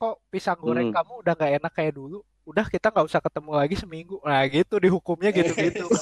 [0.00, 0.96] kok pisang goreng Hmm.
[0.96, 4.80] kamu udah nggak enak kayak dulu udah kita nggak usah ketemu lagi seminggu nah gitu
[4.80, 5.84] dihukumnya gitu-gitu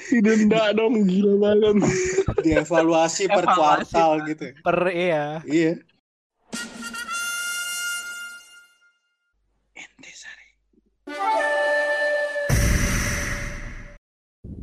[0.09, 1.85] Didenda dong gila banget.
[2.41, 4.45] Dievaluasi per Evaluasi, kuartal gitu.
[4.61, 5.77] per iya Iya.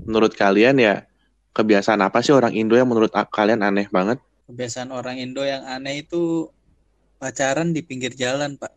[0.05, 1.07] Menurut kalian ya
[1.53, 4.19] kebiasaan apa sih orang Indo yang menurut kalian aneh banget?
[4.51, 6.51] Kebiasaan orang Indo yang aneh itu
[7.21, 8.73] pacaran di pinggir jalan, Pak.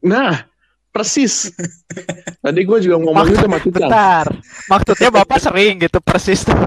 [0.00, 0.50] Nah,
[0.90, 1.54] persis.
[2.44, 4.26] Tadi gue juga ngomong itu sama bentar
[4.66, 6.58] maksudnya bapak sering gitu persis tuh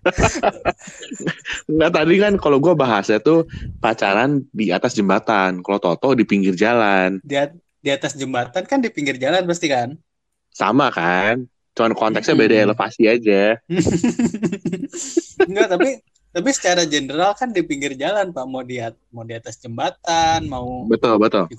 [1.70, 3.44] Enggak tadi kan kalau gue bahasnya tuh
[3.84, 7.20] pacaran di atas jembatan, kalau Toto di pinggir jalan.
[7.20, 7.52] Di, at-
[7.84, 9.92] di atas jembatan kan di pinggir jalan pasti kan?
[10.56, 11.44] Sama kan?
[11.80, 12.66] Cuman konteksnya beda Mm-mm.
[12.68, 13.56] elevasi aja.
[15.48, 15.88] Enggak, tapi
[16.28, 18.44] tapi secara general kan di pinggir jalan, Pak.
[18.44, 18.76] Mau di
[19.08, 21.48] mau di atas jembatan, mau Betul, betul.
[21.48, 21.56] di,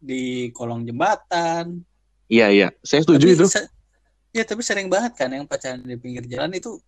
[0.00, 0.22] di
[0.56, 1.84] kolong jembatan.
[2.32, 2.68] Iya, iya.
[2.80, 3.46] Saya setuju Tapi itu.
[3.52, 3.68] se-
[4.32, 6.80] ya, tapi sering banget kan yang pacaran di pinggir jalan itu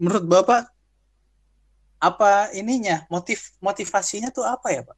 [0.00, 0.72] menurut Bapak
[2.00, 3.04] apa ininya?
[3.12, 4.96] Motif motivasinya tuh apa ya, Pak?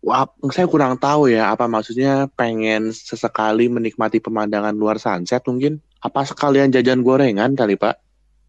[0.00, 5.76] Wah, saya kurang tahu ya apa maksudnya pengen sesekali menikmati pemandangan luar sunset mungkin.
[6.00, 7.96] Apa sekalian jajan gorengan kali, Pak?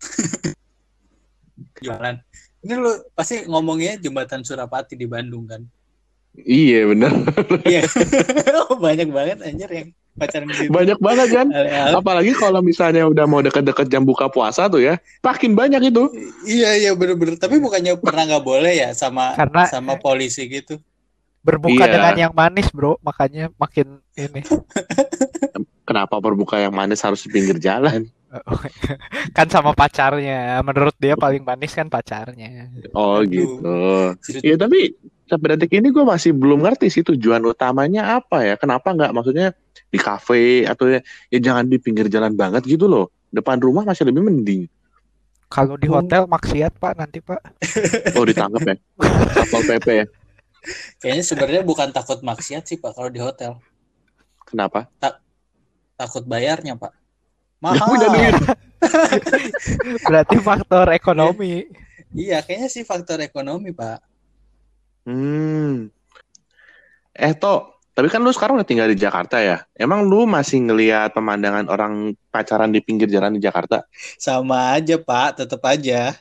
[1.84, 2.16] Jualan.
[2.62, 5.62] Ini lu pasti ngomongnya jembatan Surapati di Bandung kan?
[6.38, 7.12] Iya, bener.
[7.68, 7.84] Iya.
[8.72, 10.72] Oh, Banyak banget anjir yang pacaran di situ.
[10.72, 11.48] Banyak banget kan?
[11.92, 16.08] Apalagi kalau misalnya udah mau deket-deket jam buka puasa tuh ya, makin banyak itu.
[16.48, 17.36] Iya iya bener-bener.
[17.36, 20.80] Tapi bukannya pernah nggak boleh ya sama Karena- sama polisi gitu.
[21.42, 21.92] Berbuka Iya.
[21.92, 24.42] dengan yang manis bro makanya makin ini
[25.82, 28.08] Kenapa berbuka yang manis harus di pinggir jalan?
[29.36, 33.28] kan sama pacarnya menurut dia paling manis kan pacarnya Oh Aduh.
[33.28, 33.76] gitu.
[34.40, 38.56] Iya tapi sampai detik ini gue masih belum ngerti sih tujuan utamanya apa ya.
[38.56, 39.52] Kenapa nggak maksudnya
[39.86, 43.12] di kafe atau ya, ya jangan di pinggir jalan banget gitu loh.
[43.28, 44.72] Depan rumah masih lebih mending.
[45.52, 46.00] kalau di Hmm.
[46.00, 47.44] hotel maksiat pak nanti pak
[48.16, 48.76] Oh ditangkap ya.
[49.36, 50.06] Satpol PP ya.
[51.02, 53.58] Kayaknya sebenarnya bukan takut maksiat sih Pak kalau di hotel.
[54.46, 54.90] Kenapa?
[55.98, 56.94] Takut bayarnya Pak.
[57.62, 58.36] Nggak punya duit.
[58.38, 58.60] Mahal.
[60.10, 61.70] berarti faktor ekonomi
[62.12, 64.04] Iya, kayaknya sih faktor ekonomi Pak.
[65.08, 65.88] Hmm.
[67.16, 69.64] Eh Tok, tapi kan lu sekarang udah tinggal di Jakarta ya.
[69.72, 73.88] Emang lu masih ngelihat pemandangan orang pacaran di pinggir jalan di Jakarta?
[74.20, 76.12] Sama aja Pak, tetap aja.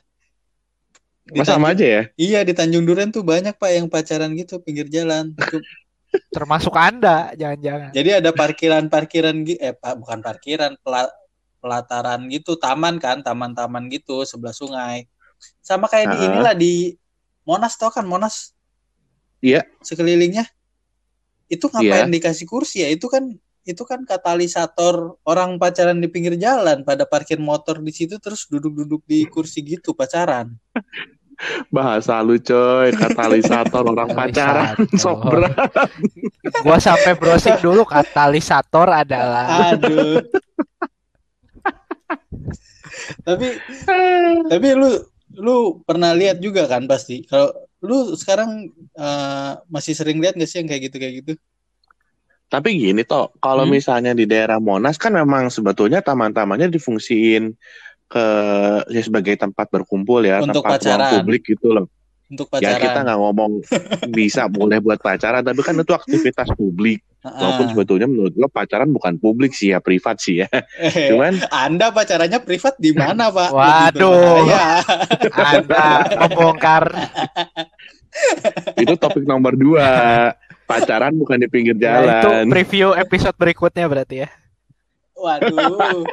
[1.30, 2.02] Di Masa sama aja ya?
[2.18, 5.32] Iya di Tanjung Duren tuh banyak Pak yang pacaran gitu pinggir jalan.
[5.38, 5.62] Itu-
[6.34, 11.14] termasuk anda jangan-jangan Jadi ada parkiran-parkiran gitu, eh Pak bukan parkiran, pela-
[11.62, 15.06] pelataran gitu, taman kan, taman-taman gitu sebelah sungai.
[15.62, 16.26] Sama kayak di Ah.
[16.26, 16.72] inilah di
[17.46, 18.50] Monas tau kan Monas?
[19.38, 19.62] Iya.
[19.80, 20.50] Sekelilingnya.
[21.46, 22.90] Itu ngapain dikasih kursi ya?
[22.90, 23.30] Itu kan
[23.60, 29.04] itu kan katalisator orang pacaran di pinggir jalan pada parkir motor di situ terus duduk-duduk
[29.06, 30.56] di kursi gitu pacaran.
[31.68, 34.76] Bahasa lu coy, katalisator orang pacaran.
[34.92, 35.56] Sok berat.
[36.60, 40.20] gua sampai browsing dulu katalisator adalah Aduh.
[43.24, 43.46] tapi
[44.46, 44.90] tapi lu
[45.38, 47.48] lu pernah lihat juga kan pasti kalau
[47.80, 51.32] lu sekarang eh, masih sering lihat gak sih yang kayak gitu kayak gitu
[52.50, 53.78] Tapi gini toh, kalau Hmm.
[53.78, 57.54] misalnya di daerah Monas kan memang sebetulnya taman-tamannya difungsiin
[58.10, 58.26] ke
[58.88, 61.12] ya sebagai tempat berkumpul ya, Untuk tempat ruang pacaran.
[61.16, 61.86] publik gitu loh.
[62.26, 63.52] untuk Ya kita pacaran nggak ngomong
[64.16, 67.02] bisa boleh buat pacaran, tapi kan itu aktivitas publik.
[67.20, 70.48] Walaupun sebetulnya menurut gua pacaran bukan publik sih ya, privat sih ya.
[70.76, 73.50] Eh, Cuman anda pacarannya privat di mana pak
[73.92, 74.14] Waduh.
[74.42, 74.66] berbahaya.
[75.52, 75.86] anda
[76.18, 76.84] membongkar
[78.76, 79.88] itu topik nomor dua.
[80.64, 82.46] Pacaran bukan di pinggir Ya, itu jalan.
[82.46, 84.30] preview episode berikutnya berarti ya
[85.12, 86.06] waduh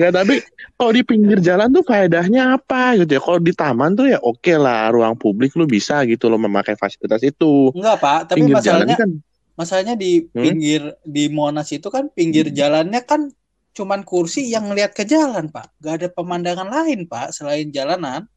[0.00, 0.42] Ya tapi
[0.74, 3.20] kalau di pinggir jalan tuh faedahnya apa gitu ya?
[3.22, 7.22] Kalau di taman tuh ya oke lah, ruang publik lu bisa gitu loh memakai fasilitas
[7.22, 7.70] itu.
[7.76, 9.10] enggak pak tapi pinggir masalahnya kan
[9.54, 10.42] masalahnya di Hmm?
[10.48, 13.30] pinggir di Monas itu kan pinggir jalannya kan
[13.72, 18.28] cuman kursi yang ngelihat ke jalan pak gak ada pemandangan lain pak selain jalanan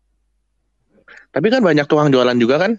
[1.31, 2.71] tapi kan banyak tukang jualan juga kan?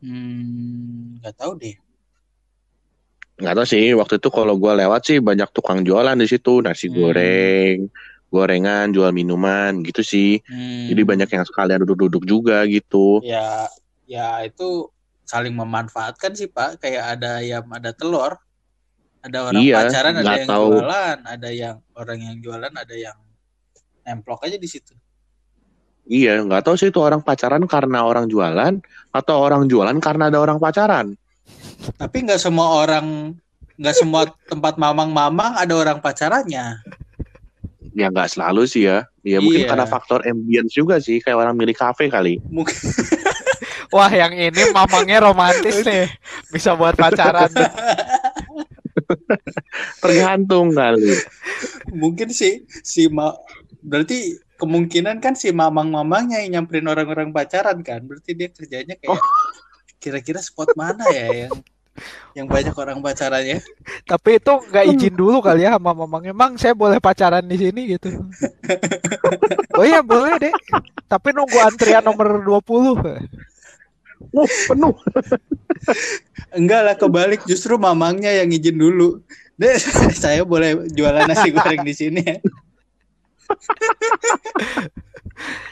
[0.00, 1.76] Hmm, nggak tahu deh.
[3.40, 6.92] Nggak tahu sih, waktu itu kalau gua lewat sih banyak tukang jualan di situ, nasi
[6.92, 7.00] Hmm.
[7.00, 7.76] goreng,
[8.28, 10.44] gorengan, jual minuman gitu sih.
[10.44, 13.24] Hmm, Jadi banyak yang sekalian duduk-duduk juga gitu.
[13.24, 13.64] ya
[14.04, 14.92] ya itu
[15.24, 16.84] saling memanfaatkan sih Pak.
[16.84, 18.36] Kayak ada ayam, ada telur.
[19.20, 20.68] Ada orang Iya, pacaran, ada yang tahu.
[20.80, 23.16] jualan, ada yang orang yang jualan, ada yang
[24.04, 24.96] nemplok aja di situ.
[26.10, 28.80] Iya, nggak tahu sih itu orang pacaran karena orang jualan
[29.14, 31.14] atau orang jualan karena ada orang pacaran.
[31.96, 33.36] Tapi nggak semua orang,
[33.76, 36.80] nggak semua tempat mamang-mamang ada orang pacarannya.
[37.96, 39.04] Ya nggak selalu sih ya.
[39.20, 39.70] Ya mungkin Iya.
[39.74, 42.40] karena faktor ambience juga sih, kayak orang milik kafe kali.
[42.48, 42.72] Mungkin
[43.90, 46.06] Wah, yang ini mamangnya romantis nih.
[46.54, 47.50] Bisa buat pacaran.
[50.02, 51.14] Tergantung kali.
[51.90, 53.34] mungkin sih si ma
[53.82, 58.06] berarti kemungkinan kan si mamang-mamangnya yang nyamperin orang-orang pacaran kan.
[58.06, 59.18] Berarti dia kerjanya kayak
[60.00, 61.54] kira-kira spot mana ya yang
[62.32, 63.60] yang banyak orang pacarannya.
[64.08, 66.32] Tapi itu nggak izin dulu kali ya sama mamangnya.
[66.32, 68.08] Emang saya boleh pacaran di sini gitu.
[69.76, 70.54] Oh iya boleh deh.
[71.10, 73.04] Tapi nunggu antrian nomor 20.
[74.30, 74.94] Wah, penuh.
[76.52, 79.20] Enggak lah kebalik justru mamangnya yang izin dulu.
[79.60, 79.76] Deh,
[80.22, 82.36] saya boleh jualan nasi goreng di sini ya.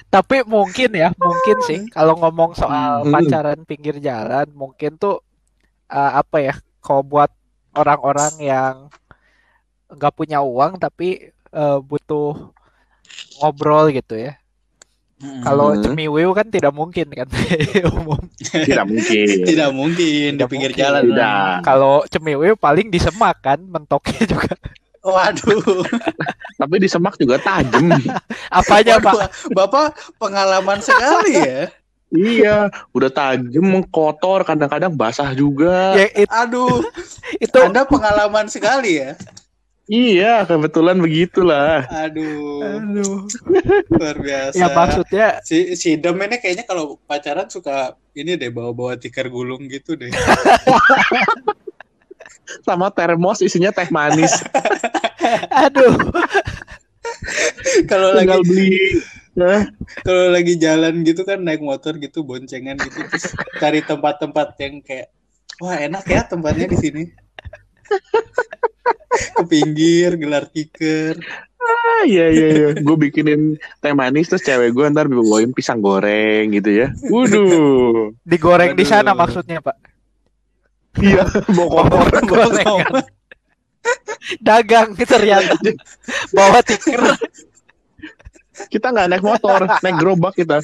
[0.08, 3.12] Tapi mungkin ya, mungkin sih kalau ngomong soal Hmm.
[3.12, 5.20] pacaran pinggir jalan, mungkin tuh
[5.88, 6.54] eh, apa ya?
[6.80, 7.30] Kalau buat
[7.76, 8.74] orang-orang yang
[9.88, 12.52] nggak punya uang tapi eh, butuh
[13.40, 14.36] ngobrol gitu ya.
[15.42, 15.82] Kalau Hmm.
[15.82, 17.26] cemiwiu kan tidak mungkin kan
[17.98, 18.22] umum.
[18.38, 19.26] Tidak mungkin.
[19.50, 20.78] Tidak mungkin di Tidak pinggir mungkin.
[20.78, 21.04] jalan.
[21.10, 21.54] Tidak.
[21.60, 24.54] Kalau cemiwiu paling di semak kan, mentoknya juga.
[25.02, 25.86] Waduh.
[26.60, 27.86] Tapi di semak juga tajam.
[28.58, 29.14] Apanya Pak?
[29.14, 29.86] Waduh, Bapak
[30.18, 31.62] pengalaman sekali ya.
[32.08, 32.56] iya,
[32.90, 35.92] udah tajam, kotor, kadang-kadang basah juga.
[35.92, 36.80] Ya it- Aduh,
[37.44, 39.12] itu Anda pengalaman sekali ya.
[39.88, 41.88] Iya, kebetulan begitulah.
[41.88, 43.24] Aduh, Aduh.
[43.88, 44.60] luar biasa.
[44.60, 49.64] Ya maksudnya si si Dem ini kayaknya kalau pacaran suka ini deh bawa-bawa tikar gulung
[49.64, 50.12] gitu deh.
[52.64, 54.32] Sama termos isinya teh manis.
[55.64, 55.96] aduh.
[57.90, 58.70] kalau lagi beli.
[60.02, 63.30] Kalau lagi jalan gitu kan naik motor gitu boncengan gitu terus
[63.62, 65.14] cari tempat-tempat yang kayak
[65.62, 67.02] wah enak ya tempatnya di sini.
[69.38, 71.18] Ke pinggir gelar tikar.
[71.58, 72.68] ah, iya iya iya.
[72.82, 76.86] Gue bikinin teh manis terus cewek gue ntar bawain pisang goreng gitu ya.
[77.06, 78.14] Waduh.
[78.26, 79.22] Digoreng di sana Aduh.
[79.22, 79.97] maksudnya Pak.
[80.98, 81.24] Iya,
[81.54, 82.22] bawa koper.
[82.26, 82.86] Gorengan.
[84.42, 85.54] Dagang ternyata.
[86.34, 87.16] Bawa tikar
[88.68, 90.58] Kita nggak naik motor, naik gerobak kita.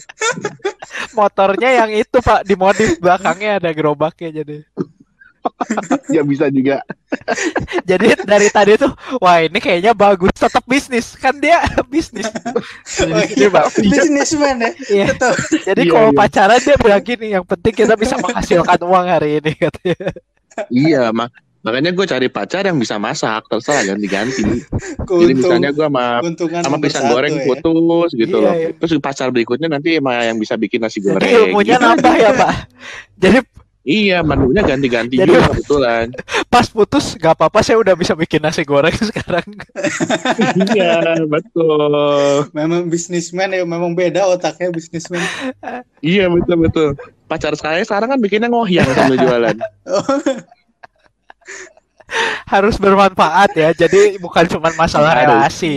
[1.15, 4.67] motornya yang itu Pak dimodif belakangnya ada gerobaknya jadi.
[6.09, 6.81] Ya bisa juga.
[7.91, 11.63] Jadi dari tadi tuh wah ini kayaknya bagus tetap bisnis kan dia
[11.93, 12.27] bisnis.
[12.27, 12.61] Oh,
[13.07, 14.71] Jadi, iya, Businessman ya.
[14.91, 15.07] Iya.
[15.15, 15.35] Betul.
[15.65, 16.19] Jadi Iya, kalau iya.
[16.19, 20.09] pacaran dia bilang gini, yang penting kita bisa menghasilkan uang hari ini katanya.
[20.71, 21.31] Iya, mak
[21.65, 24.45] makanya gue cari pacar yang bisa masak, terserah ganti-ganti.
[24.45, 24.69] Jadi
[25.09, 26.21] Keuntung, misalnya gue sama
[26.61, 27.45] sama pisang goreng ya.
[27.49, 28.53] putus gitu Iya, loh.
[28.53, 28.69] iya.
[28.77, 31.25] Terus pacar berikutnya nanti sama yang bisa bikin nasi goreng.
[31.25, 31.87] Ilmunya gitu.
[31.89, 32.53] nambah ya Pak.
[33.17, 33.39] Jadi
[33.85, 36.09] Iya, menunya ganti-ganti juga kebetulan.
[36.53, 39.45] pas putus gak apa-apa saya udah bisa bikin nasi goreng sekarang.
[40.73, 41.93] iya, betul.
[42.51, 45.21] Memang bisnismen ya, memang beda otaknya bisnismen.
[46.01, 46.89] Iya, betul betul.
[47.25, 49.57] Pacar saya sekarang kan bikinnya ngohyang sambil jualan.
[52.45, 53.71] Harus bermanfaat ya.
[53.73, 55.25] Jadi bukan cuma masalah Harus.
[55.25, 55.77] relasi.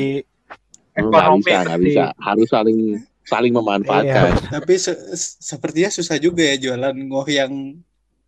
[0.94, 1.84] Ekonomi bisa, penting.
[1.88, 2.06] bisa.
[2.18, 2.80] Harus saling
[3.24, 4.32] saling memanfaatkan.
[4.52, 7.52] Tapi se- se- sepertinya susah juga ya jualan ngoh yang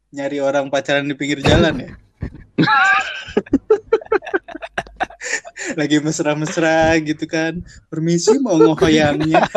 [0.10, 1.94] nyari orang pacaran di pinggir jalan ya.
[5.80, 7.62] Lagi mesra-mesra gitu kan.
[7.94, 9.46] Permisi mau ngoyangnya.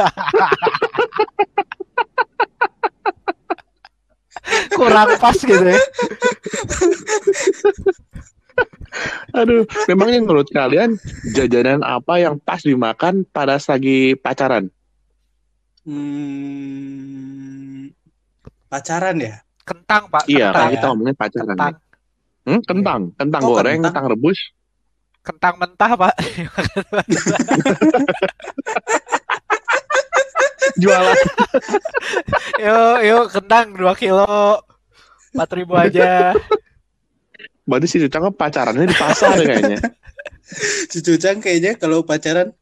[4.76, 5.80] Kurang pas gitu ya.
[9.32, 11.00] Aduh, memangnya menurut kalian
[11.32, 14.68] jajanan apa yang pas dimakan pada lagi pacaran?
[15.88, 17.88] Hmm,
[18.68, 19.40] pacaran ya?
[19.62, 20.25] Kentang Pak.
[20.26, 20.62] Iya, kentang.
[20.66, 21.49] kan kita ngomongin pacaran.
[21.54, 21.75] Kentang.
[22.42, 23.95] Hmm, kentang, kentang Oh, goreng, kentang.
[23.95, 24.38] kentang rebus.
[25.23, 26.14] Kentang mentah Pak.
[30.83, 31.19] Jualan.
[32.64, 34.59] yuk, yuk kentang 2 kilo.
[35.33, 36.35] 4000 aja.
[37.62, 39.78] Berarti si Cucang pacarannya di pasar kayaknya.
[40.92, 42.52] Si Cucang kayaknya kalau pacaran,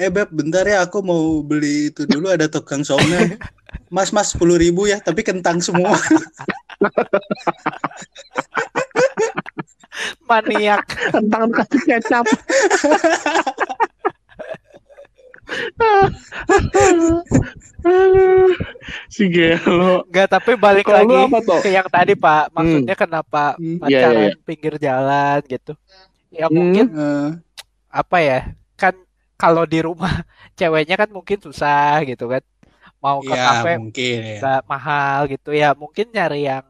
[0.00, 3.36] eh Beb bentar ya aku mau beli itu dulu ada tukang somnya.
[3.88, 5.94] Mas mas sepuluh ribu ya, tapi kentang semua.
[10.28, 10.82] Maniak.
[11.14, 12.26] Kentang kasih kecap.
[19.08, 20.02] Si Gelo.
[20.10, 21.60] Enggak, tapi balik lu lagi apa tuh?
[21.62, 22.50] ke yang tadi Pak.
[22.50, 24.34] Maksudnya kenapa Hmm, iya, pacaran iya.
[24.42, 25.72] pinggir jalan gitu.
[26.34, 26.54] Ya Hmm.
[26.56, 27.28] mungkin Eh,
[27.88, 28.40] apa ya?
[28.74, 28.94] Kan
[29.38, 30.10] kalau di rumah
[30.58, 32.42] ceweknya kan mungkin susah gitu kan.
[33.00, 34.60] Mau ke kafe mungkin ya.
[34.66, 35.76] mahal gitu ya.
[35.76, 36.64] Mungkin nyari yang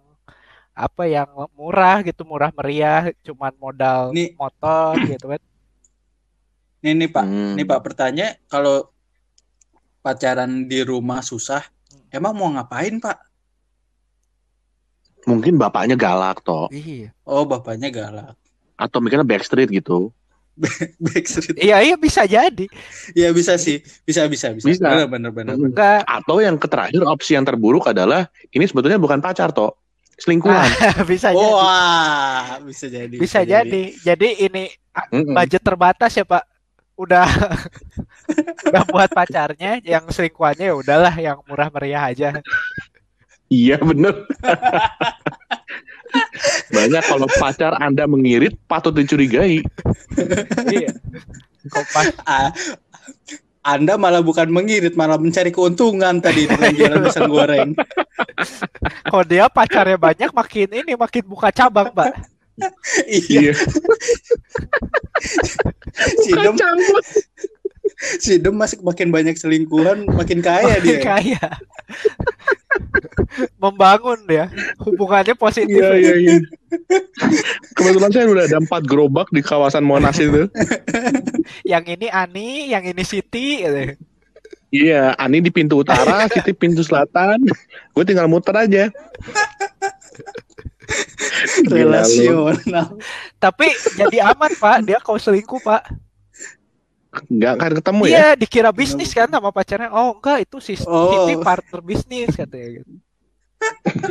[0.76, 4.36] apa yang murah gitu, murah meriah, cuman modal Nih.
[4.36, 5.40] motor gitu kan.
[6.84, 7.54] Nih nih Pak, Hmm.
[7.56, 8.92] nih Pak pertanyaan kalau
[10.04, 11.64] pacaran di rumah susah,
[12.12, 13.16] emang mau ngapain Pak?
[15.26, 17.10] Mungkin bapaknya galak toh, Iya.
[17.26, 18.36] Oh bapaknya galak.
[18.76, 20.12] atau mikirnya backstreet gitu.
[20.56, 21.60] Backstreet.
[21.60, 22.66] Iya, iya bisa jadi.
[23.12, 24.64] Iya bisa sih, bisa bisa bisa.
[24.64, 24.80] Bisa.
[24.80, 25.54] Benar benar benar.
[25.54, 29.76] Enggak Atau yang terakhir opsi yang terburuk adalah ini sebetulnya bukan pacar toh,
[30.16, 30.64] selingkuhan.
[31.10, 31.52] bisa jadi.
[31.52, 33.14] Wah, bisa jadi.
[33.20, 33.82] Bisa jadi.
[34.00, 34.64] Jadi ini
[35.12, 35.36] Mm-mm.
[35.36, 36.44] budget terbatas ya Pak.
[36.96, 37.28] Udah
[38.72, 42.40] udah buat pacarnya yang selingkuhannya ya udahlah yang murah meriah aja.
[43.52, 44.24] Iya bener.
[46.70, 49.62] Banyak kalau pacar Anda mengirit patut dicurigai.
[50.70, 50.90] iya.
[52.22, 52.54] Ah,
[53.66, 57.74] Anda malah bukan mengirit, malah mencari keuntungan tadi dengan jualan pisang goreng.
[59.10, 62.14] kalau dia pacarnya banyak makin ini makin buka cabang, Pak.
[63.12, 63.52] iya,
[66.24, 67.02] si Dem, Campur.
[68.24, 71.00] si Dem masih makin banyak selingkuhan, makin kaya Makin dia.
[71.00, 71.44] kaya.
[73.62, 74.48] Membangun ya.
[74.80, 75.76] Hubungannya positif.
[75.76, 76.36] Iya iya iya.
[77.76, 80.48] Kebetulan saya udah ada empat gerobak di kawasan Monas itu.
[81.72, 83.94] Yang ini Ani, yang ini Siti gitu.
[84.74, 87.38] Iya, Ani di pintu utara, Siti pintu selatan.
[87.94, 88.90] Gue tinggal muter aja.
[91.70, 92.98] Relasional.
[93.38, 94.90] Tapi jadi aman, Pak.
[94.90, 95.86] Dia kalau selingkuh, Pak.
[97.26, 98.12] Nggak akan ketemu ya?
[98.12, 99.88] Iya, dikira bisnis kan sama pacarnya.
[99.92, 101.12] Oh, enggak, itu si Oh.
[101.12, 102.92] Siti partner bisnis katanya gitu.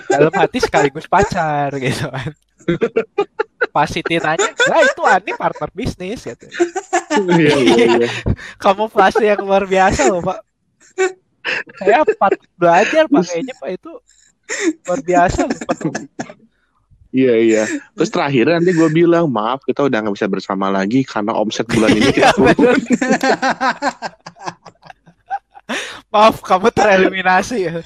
[0.10, 2.34] Dalam hati sekaligus pacar gitu kan.
[3.70, 6.48] Pas Siti nanya, lah itu Ani partner bisnis gitu.
[7.30, 8.10] Iya iya iya.
[8.58, 10.40] Kamu flase yang luar biasa loh, Pak.
[11.78, 13.92] Saya pat belajar Pak kayaknya Pak itu
[14.88, 15.78] luar biasa loh, Pak.
[17.16, 17.64] Iya iya.
[17.96, 21.96] Terus terakhir nanti gue bilang maaf kita udah nggak bisa bersama lagi karena omset bulan
[21.96, 22.52] ini Iya, kita turun.
[22.52, 22.76] bener.
[26.12, 27.80] Maaf, kamu tereliminasi ya.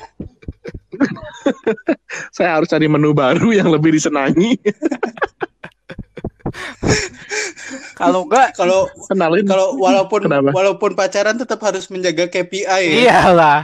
[2.30, 4.58] Saya harus cari menu baru yang lebih disenangi.
[7.94, 9.46] Kalau enggak, Kalau Kenalin.
[9.46, 10.50] kalau walaupun Kenapa?
[10.50, 12.82] walaupun pacaran tetap harus menjaga KPI ya.
[13.06, 13.60] iyalah.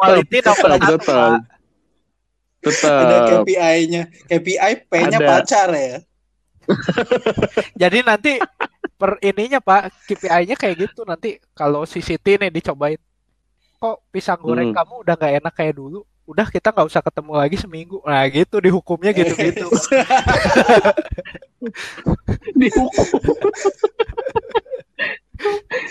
[0.00, 1.36] Quality satu,
[2.60, 3.02] tetap.
[3.06, 4.02] Ada KPI-nya.
[4.26, 5.28] KPI P-nya Ada.
[5.28, 5.96] pacar ya.
[7.80, 8.32] Jadi nanti
[8.94, 13.00] per ininya Pak, KPI-nya kayak gitu nanti kalau si Siti nih dicobain.
[13.78, 14.76] Kok pisang goreng Hmm.
[14.76, 16.02] kamu udah nggak enak kayak dulu?
[16.26, 18.02] Udah kita nggak usah ketemu lagi seminggu.
[18.04, 19.64] Nah gitu dihukumnya gitu-gitu.
[22.58, 23.06] Dihukum.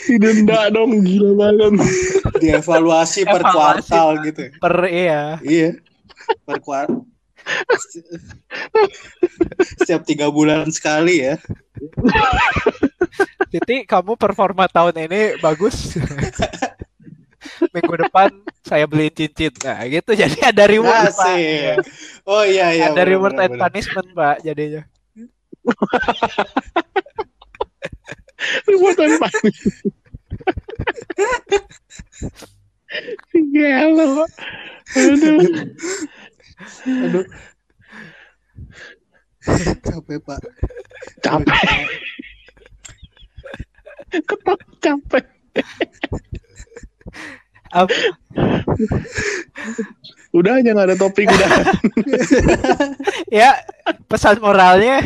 [0.06, 1.80] Didenda dong gila banget.
[2.38, 3.56] Dievaluasi per Evaluasi,
[3.90, 4.42] kuartal gitu.
[4.60, 5.40] per iya.
[5.42, 5.70] Iya.
[6.46, 7.06] Per kuartal.
[9.80, 11.40] Setiap tiga bulan sekali ya.
[13.48, 15.96] Siti kamu performa tahun ini bagus.
[17.72, 18.28] Minggu depan
[18.66, 19.56] saya beliin cincin.
[19.64, 21.16] Nah gitu jadi ada reward Pak.
[21.16, 21.80] Asik.
[22.28, 22.92] Oh iya iya.
[22.92, 23.72] ada reward benar, and benar.
[23.72, 24.84] punishment Pak jadinya.
[28.68, 29.56] Ributan panik.
[33.34, 34.26] Gila.
[34.96, 35.48] Aduh.
[36.88, 37.26] Aduh.
[39.84, 40.40] Capek pak.
[41.24, 41.60] Capek.
[44.28, 45.26] Ketok capek.
[47.76, 47.96] Apa?
[50.32, 51.50] Udah aja nggak ada topik udah.
[53.44, 53.58] ya
[54.08, 55.04] pesan moralnya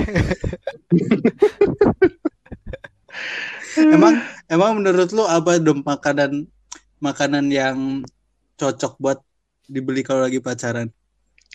[3.77, 4.19] Emang
[4.51, 6.45] emang menurut lu apa dong makanan
[7.01, 8.05] makanan yang
[8.55, 9.19] cocok buat
[9.65, 10.93] dibeli kalau lagi pacaran?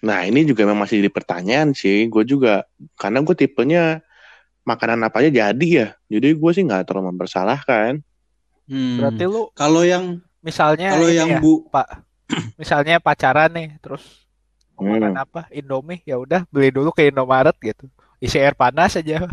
[0.03, 2.05] Nah ini juga memang masih jadi pertanyaan sih.
[2.11, 2.67] Gue juga
[2.99, 4.05] karena gue tipenya
[4.67, 5.88] makanan apa aja jadi ya.
[6.11, 8.03] Jadi gue sih nggak terlalu mempersalahkan.
[8.67, 8.99] Hmm.
[8.99, 12.03] berarti lu kalau yang misalnya kalau yang ya, bu Pak
[12.61, 14.26] misalnya pacaran nih terus
[14.76, 15.00] Hmm.
[15.00, 17.88] makan apa Indomie ya udah beli dulu ke Indomaret gitu
[18.21, 19.25] isi air panas aja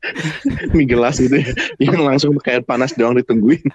[0.76, 1.50] Mie gelas gitu ya.
[1.78, 3.60] Yang langsung pakai air panas doang ditungguin.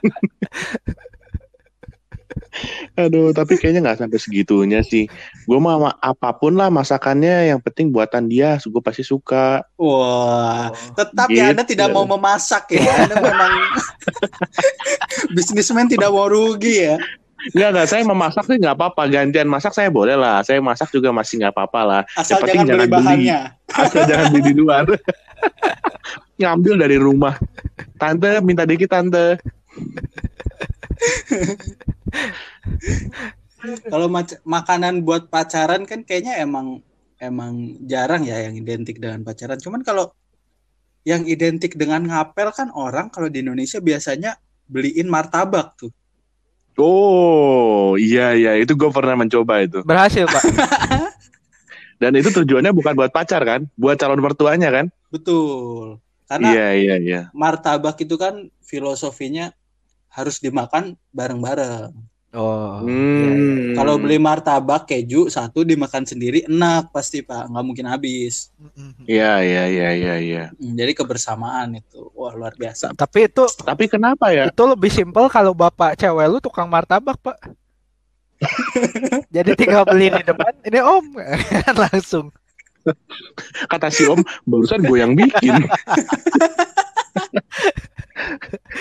[2.95, 5.11] Aduh, tapi kayaknya nggak sampai segitunya sih.
[5.43, 9.59] Gue mah ma- apa pun lah masakannya, yang penting buatan dia, gue pasti suka.
[9.75, 11.75] wah tetap ya Anda Gitu.
[11.75, 13.07] tidak mau memasak ya.
[13.07, 13.51] Anda memang
[15.35, 16.95] bisnismen tidak mau rugi ya.
[17.53, 19.01] Nggak, nggak, saya memasak sih nggak apa-apa.
[19.05, 20.41] Gantian masak saya boleh lah.
[20.41, 22.01] Saya masak juga masih nggak apa-apa lah.
[22.17, 22.95] Asal Yang penting jangan beli jangan beli.
[22.97, 23.39] bahannya.
[23.69, 24.83] Asal jangan beli di luar.
[26.41, 27.35] Ngambil dari rumah.
[28.01, 29.37] Tante, minta dikit tante.
[33.89, 36.81] Kalau mac- makanan buat pacaran kan kayaknya emang
[37.17, 39.57] emang jarang ya yang identik dengan pacaran.
[39.57, 40.11] Cuman kalau
[41.05, 45.93] yang identik dengan ngapel kan orang kalau di Indonesia biasanya beliin martabak tuh.
[46.75, 49.79] Oh, iya iya, itu gue pernah mencoba itu.
[49.87, 50.43] Berhasil, Pak.
[52.01, 54.91] Dan itu tujuannya bukan buat pacar kan, buat calon mertuanya kan?
[55.07, 56.03] Betul.
[56.25, 57.21] Karena Iya iya iya.
[57.31, 59.53] martabak itu kan filosofinya
[60.11, 61.93] harus dimakan bareng-bareng.
[62.35, 62.83] Oh.
[62.83, 62.91] Hmm.
[62.91, 63.75] iya.
[63.79, 68.51] Kalau beli martabak keju satu dimakan sendiri enak pasti Pak, nggak mungkin habis.
[69.07, 70.43] Iya iya iya iya iya.
[70.51, 72.91] Hmm, Jadi kebersamaan itu, wah luar biasa.
[72.91, 74.51] Tapi itu Tapi kenapa ya?
[74.51, 77.39] itu lebih simpel kalau bapak cewek lu tukang martabak, Pak.
[79.35, 81.05] Jadi tinggal beli di depan, ini Om
[81.87, 82.35] langsung.
[83.71, 85.55] Kata si Om, barusan gue yang bikin.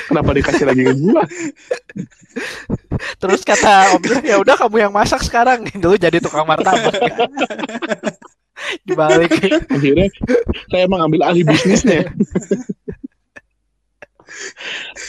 [0.07, 1.23] Kenapa dikasih lagi ke gue?
[3.19, 5.67] Terus kata Om, ya udah kamu yang masak sekarang.
[5.83, 6.95] Dulu jadi tukang martabak.
[8.87, 9.31] Dibalik.
[9.71, 10.09] Akhirnya
[10.71, 12.14] saya emang ambil alih bisnisnya.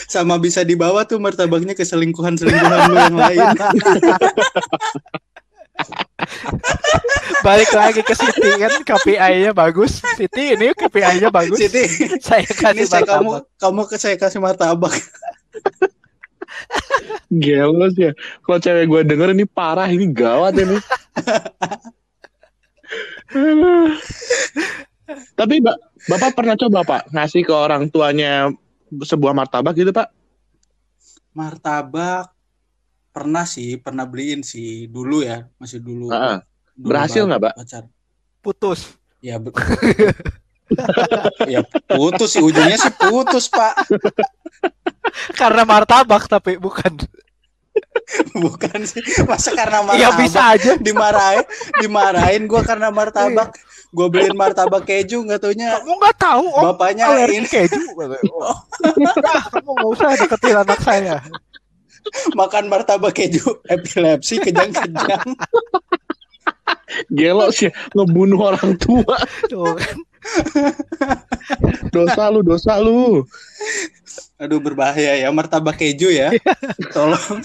[0.09, 3.47] Sama bisa dibawa tuh martabaknya ke selingkuhan-selingkuhan lu yang lain.
[7.45, 10.01] Balik lagi ke Siti kan KPI-nya bagus.
[10.17, 11.59] Siti ini KPI-nya bagus.
[11.61, 11.85] Siti,
[12.21, 14.93] Saya ini kasih saya kamu kamu ke saya kasih martabak.
[17.43, 18.11] Gelos ya.
[18.45, 20.77] Kalau cewek gue denger ini parah, ini gawat ini.
[25.35, 25.77] Tapi Mbak,
[26.09, 28.49] Bapak pernah coba Pak ngasih ke orang tuanya
[28.89, 30.09] sebuah martabak gitu Pak?
[31.35, 32.34] Martabak
[33.15, 36.11] pernah sih, pernah beliin sih dulu ya, masih dulu.
[36.11, 36.43] Heeh.
[36.75, 37.53] dulu Berhasil nggak, Mbak?
[37.55, 37.83] Pacar.
[38.43, 38.99] Putus.
[39.23, 39.55] Ya, be-
[41.47, 43.85] ya putus sih ujungnya sih putus pak,
[45.33, 46.93] Karena martabak tapi bukan.
[48.35, 49.01] bukan sih.
[49.25, 50.71] Masa karena Ya martabak bisa aja.
[50.77, 51.45] dimarahin,
[51.81, 53.55] dimarahin gue karena martabak.
[53.89, 57.79] Gue beliin martabak keju nggak taunya Kamu nggak tahu Om bapaknya alergi ini keju.
[58.35, 58.57] Oh.
[58.99, 61.15] Nah, kamu nggak usah deketin anak saya.
[62.39, 65.27] makan martabak keju epilepsi kejang-kejang.
[67.11, 69.17] Gelos ya, ngebunuh orang tua.
[69.49, 69.97] Tuh kan.
[71.93, 73.25] Dosa lu, dosa lu.
[74.41, 76.33] Aduh berbahaya ya martabak keju ya.
[76.93, 77.41] Tolong.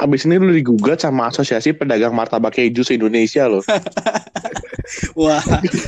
[0.00, 3.60] Abis ini lu digugat sama Asosiasi Pedagang Martabak Keju se-Indonesia loh.
[5.14, 5.38] Wah,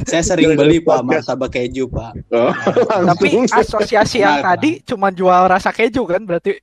[0.05, 2.15] saya sering beli pak martabak keju pak.
[2.31, 2.55] Oh,
[3.11, 4.55] Tapi asosiasi yang Kenapa?
[4.55, 6.55] tadi cuma jual rasa keju kan berarti.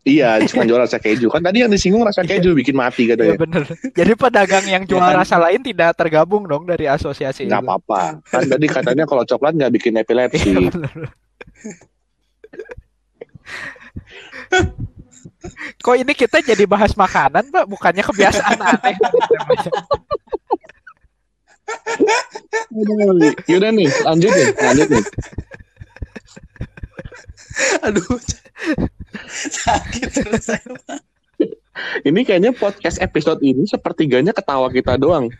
[0.00, 1.28] Iya, cuma jual rasa keju.
[1.28, 3.36] Kan tadi yang disinggung rasa keju bikin mati Iya katanya.
[3.36, 3.62] bener.
[3.92, 5.20] Jadi pedagang yang jual Ya kan?
[5.20, 7.52] rasa lain tidak tergabung dong dari asosiasi itu.
[7.52, 8.24] apa-apa.
[8.24, 10.52] Kan tadi katanya kalau coklat nggak bikin Iya epilepsi.
[10.56, 10.96] bener.
[15.80, 17.64] Kok ini kita jadi bahas makanan, Pak?
[17.64, 18.96] Bukannya kebiasaan aneh.
[23.48, 25.04] Yaudah nih, lanjut nih, lanjut nih.
[27.84, 28.18] Aduh,
[29.48, 30.48] sakit terus.
[32.04, 35.32] Ini kayaknya podcast episode ini sepertiganya ketawa kita doang.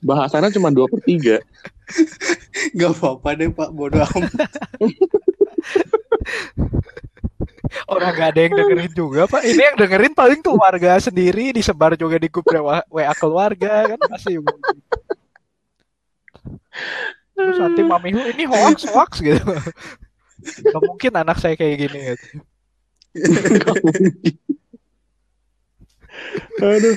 [0.00, 1.36] Bahasannya cuma dua per tiga.
[2.72, 4.32] Gak apa-apa deh pak, bodoh amat.
[7.86, 9.42] Orang gak ada yang dengerin juga, Pak.
[9.46, 12.46] Ini yang dengerin paling tuh warga sendiri, disebar juga di grup
[12.90, 14.34] WA, keluarga kan pasti.
[17.34, 19.40] Terus nanti mami "Hu, ini hoax hoax gitu.
[20.42, 22.26] Gak mungkin anak saya kayak gini gitu.
[26.60, 26.96] Aduh,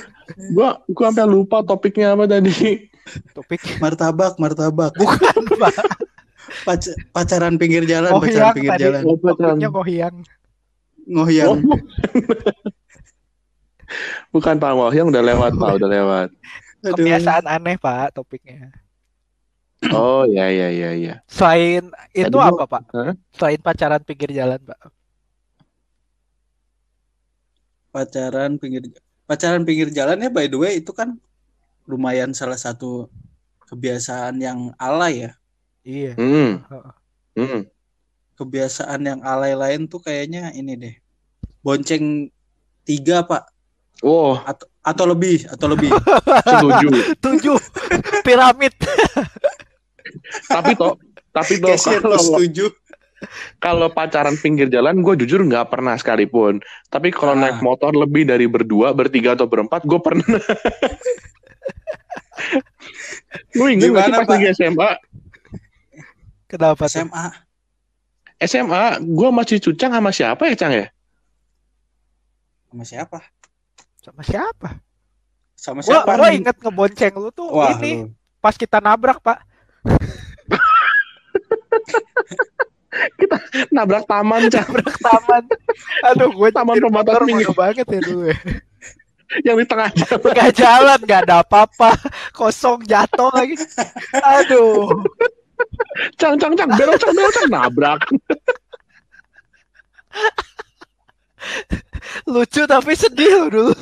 [0.52, 2.90] gua gua sampai lupa topiknya apa tadi.
[3.36, 4.96] Topik Martabak, martabak.
[4.96, 5.76] bukan, Pak.
[6.64, 8.84] Pac- pacaran pinggir jalan, Kohyang pacaran pinggir tadi.
[8.84, 9.02] jalan.
[9.04, 9.56] Oh, pacaran.
[9.56, 10.16] Topiknya kohyang.
[11.04, 11.50] Ngohyang.
[11.50, 11.58] Oh,
[14.34, 16.28] bukan Pak Wahyang udah lewat Pak, udah lewat.
[16.84, 16.96] Aduh.
[16.96, 18.74] Kebiasaan aneh, Pak, topiknya.
[19.92, 21.16] Oh ya ya ya ya.
[21.28, 22.84] Selain itu gua- apa, Pak?
[22.92, 23.14] Hah?
[23.36, 24.80] Selain pacaran pinggir jalan, Pak.
[27.92, 28.90] Pacaran pinggir
[29.24, 31.16] pacaran pinggir jalan ya by the way itu kan
[31.86, 33.12] lumayan salah satu
[33.70, 35.32] kebiasaan yang alay ya.
[35.84, 36.16] Iya.
[36.16, 36.64] Hmm.
[37.36, 37.62] Hmm.
[38.34, 40.96] Kebiasaan yang alay lain tuh kayaknya ini deh.
[41.62, 42.28] Bonceng
[42.84, 43.48] tiga pak
[44.04, 45.88] Oh, atau atau lebih atau lebih.
[46.50, 46.88] setuju.
[47.24, 47.58] Tujuh
[48.22, 48.74] piramid.
[50.54, 51.00] tapi toh,
[51.32, 52.68] tapi toh kalau setuju.
[53.56, 56.60] kalau pacaran pinggir jalan gue jujur nggak pernah sekalipun.
[56.92, 57.48] Tapi kalau Ah.
[57.48, 60.28] naik motor lebih dari berdua, bertiga atau berempat, gue pernah.
[63.56, 64.90] Lu inget nggak sih pas lagi SMA?
[66.54, 67.02] Kenapa tuh?
[67.02, 67.26] SMA.
[68.38, 70.86] SMA, gue masih cucang sama siapa ya, Cang ya?
[72.70, 73.20] Sama siapa?
[74.04, 74.70] Sama siapa?
[75.56, 76.12] Sama Gua, siapa?
[76.20, 78.12] gua inget ngebonceng lu tuh Wah, ini lu.
[78.38, 79.42] pas kita nabrak pak.
[83.74, 84.70] Nabrak taman, Cang.
[84.70, 85.44] Nabrak taman.
[86.06, 88.38] Aduh gue Taman pembatas bodoh banget ya dulu ya.
[89.42, 90.34] Yang di tengah jalan.
[90.38, 91.98] Gak jalan, gak ada apa-apa.
[92.38, 93.58] Kosong jatuh lagi.
[94.14, 95.02] Aduh.
[96.20, 96.70] Cang, Cang, Cang.
[96.74, 97.50] Belok, Cang, belok, Cang.
[97.50, 98.00] Nabrak.
[102.30, 103.74] Lucu tapi sedih dulu.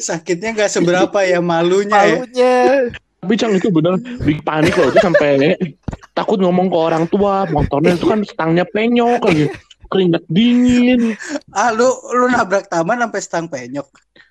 [0.00, 2.16] Sakitnya nggak seberapa ya malunya ya.
[2.20, 2.56] Malunya.
[3.18, 4.92] Tapi Cang itu bener big panik loh.
[4.92, 5.56] Itu sampai
[6.12, 7.48] takut ngomong ke orang tua.
[7.48, 9.46] Motornya itu kan stangnya penyok lagi.
[9.88, 11.16] Keringat dingin.
[11.56, 13.88] Ah lu lu nabrak taman sampai stang penyok.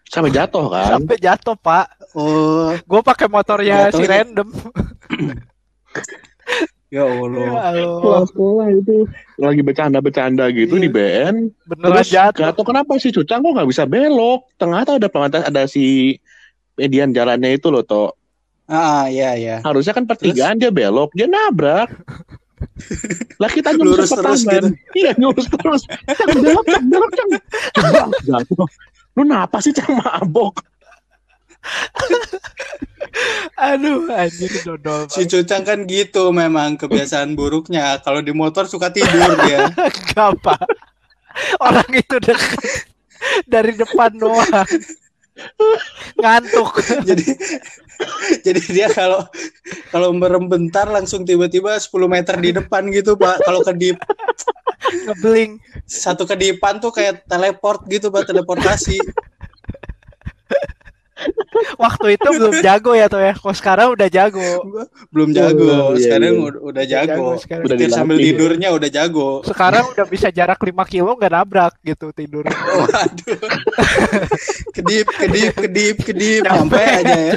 [0.08, 1.02] Sampai jatuh kan.
[1.02, 1.90] Sampai jatuh pak.
[2.18, 4.10] Oh, Gue pakai motornya si Jatuhnya.
[4.26, 4.48] random.
[6.90, 7.46] ya Allah.
[7.46, 8.68] Ya Allah.
[8.74, 8.96] Itu
[9.38, 10.82] lagi bercanda-bercanda gitu Iya.
[10.82, 11.36] di BN.
[11.64, 12.42] Beneran Terus jatuh.
[12.42, 14.50] gak tau kenapa si Cucang kok nggak bisa belok.
[14.58, 16.18] Tengah tuh ada pembatas ada si
[16.74, 18.18] median jalannya itu loh toh.
[18.66, 19.56] Ah, iya iya.
[19.62, 21.88] Harusnya kan pertigaan dia belok, dia nabrak.
[23.42, 24.68] lah kita nyuruh Lurus terus gitu.
[24.92, 25.82] Iya nyurus terus.
[25.86, 27.30] Cang belok, cang belok, cang.
[27.78, 28.66] Coba jatuh.
[29.14, 30.60] Lu napa sih cang mabok?
[33.58, 35.10] Aduh anjir dodol.
[35.10, 37.98] Si Cucang kan gitu memang kebiasaan buruknya.
[38.06, 39.70] Kalau di motor suka tidur dia.
[39.90, 40.62] Enggak pak.
[41.62, 42.86] Orang itu dekat
[43.50, 44.70] dari depan doang.
[46.18, 46.82] Ngantuk.
[47.06, 47.26] jadi
[48.46, 49.26] jadi dia kalau
[49.90, 53.98] kalau merem bentar langsung tiba-tiba 10 meter di depan gitu pak kalau kedip
[55.10, 55.58] Ngebling.
[55.86, 58.98] satu kedipan tuh kayak teleport gitu pak teleportasi
[61.78, 63.34] Waktu itu belum jago ya tuh ya.
[63.34, 64.46] Kok sekarang udah jago.
[65.10, 66.42] belum jago Oh, iya, sekarang iya.
[66.46, 67.64] udah, udah jago sekarang.
[67.66, 68.30] Udah Setir sambil dilatih.
[68.32, 72.46] tidurnya udah jago Sekarang udah bisa jarak 5 kilo nggak nabrak gitu tidur.
[72.86, 73.40] waduh
[74.72, 76.78] kedip kedip kedip kedip Nyampe.
[76.78, 77.36] sampai aja ya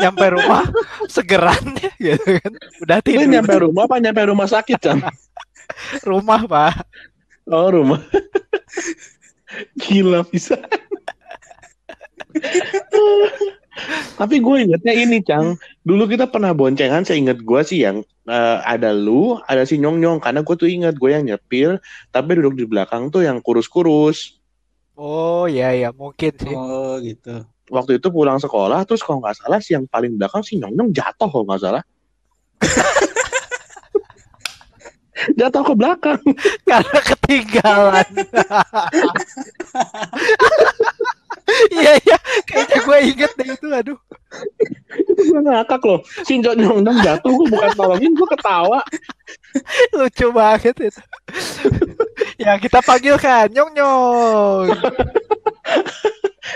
[0.00, 0.64] Nyampe rumah
[1.08, 1.62] segeran
[2.00, 2.52] gitu kan.
[2.80, 3.28] Udah tidur.
[3.28, 5.00] nyampe rumah apa nyampe rumah sakit cang?
[6.02, 6.72] Rumah pak.
[7.46, 8.00] Oh rumah.
[9.76, 10.56] Gila bisa.
[14.20, 15.56] Tapi gue ingetnya ini Cang.
[15.82, 19.98] Dulu kita pernah boncengan, saya inget gue sih yang eh, ada lu, ada si Nyong
[19.98, 20.18] Nyong.
[20.20, 21.80] Karena gue tuh inget gue yang nyepir,
[22.12, 24.36] tapi duduk di belakang tuh yang kurus-kurus.
[24.92, 26.52] Oh iya iya mungkin sih.
[26.52, 30.60] oh gitu Waktu itu pulang sekolah, terus kalau nggak salah si yang paling belakang si
[30.60, 31.82] Nyong Nyong jatuh kalau nggak salah.
[35.38, 36.20] jatuh ke belakang.
[36.68, 38.12] Karena ketinggalan.
[41.72, 43.98] Iya iya kayaknya gue inget deh itu aduh.
[45.16, 46.00] Gue ngakak loh.
[46.24, 48.80] Si Nyong Nyong jatuh, gue bukan nolongin, gue ketawa.
[49.96, 51.02] Lucu banget itu.
[52.36, 54.66] ya kita panggilkan Nyong Nyong.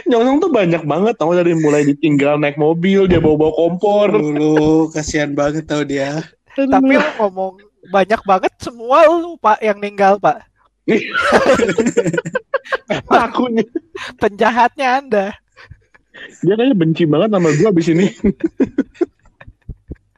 [0.07, 4.13] Nyong Nyong tuh banyak banget tau dari mulai ditinggal naik mobil dia bawa bawa kompor
[4.13, 6.21] dulu kasihan banget tau dia
[6.57, 10.56] Tapi lu ngomong banyak banget semua lu Pak yang ninggal Pak.
[13.11, 13.65] akunya
[14.17, 15.27] Penjahatnya Anda.
[16.41, 18.07] dia kayaknya benci banget sama gue abis ini.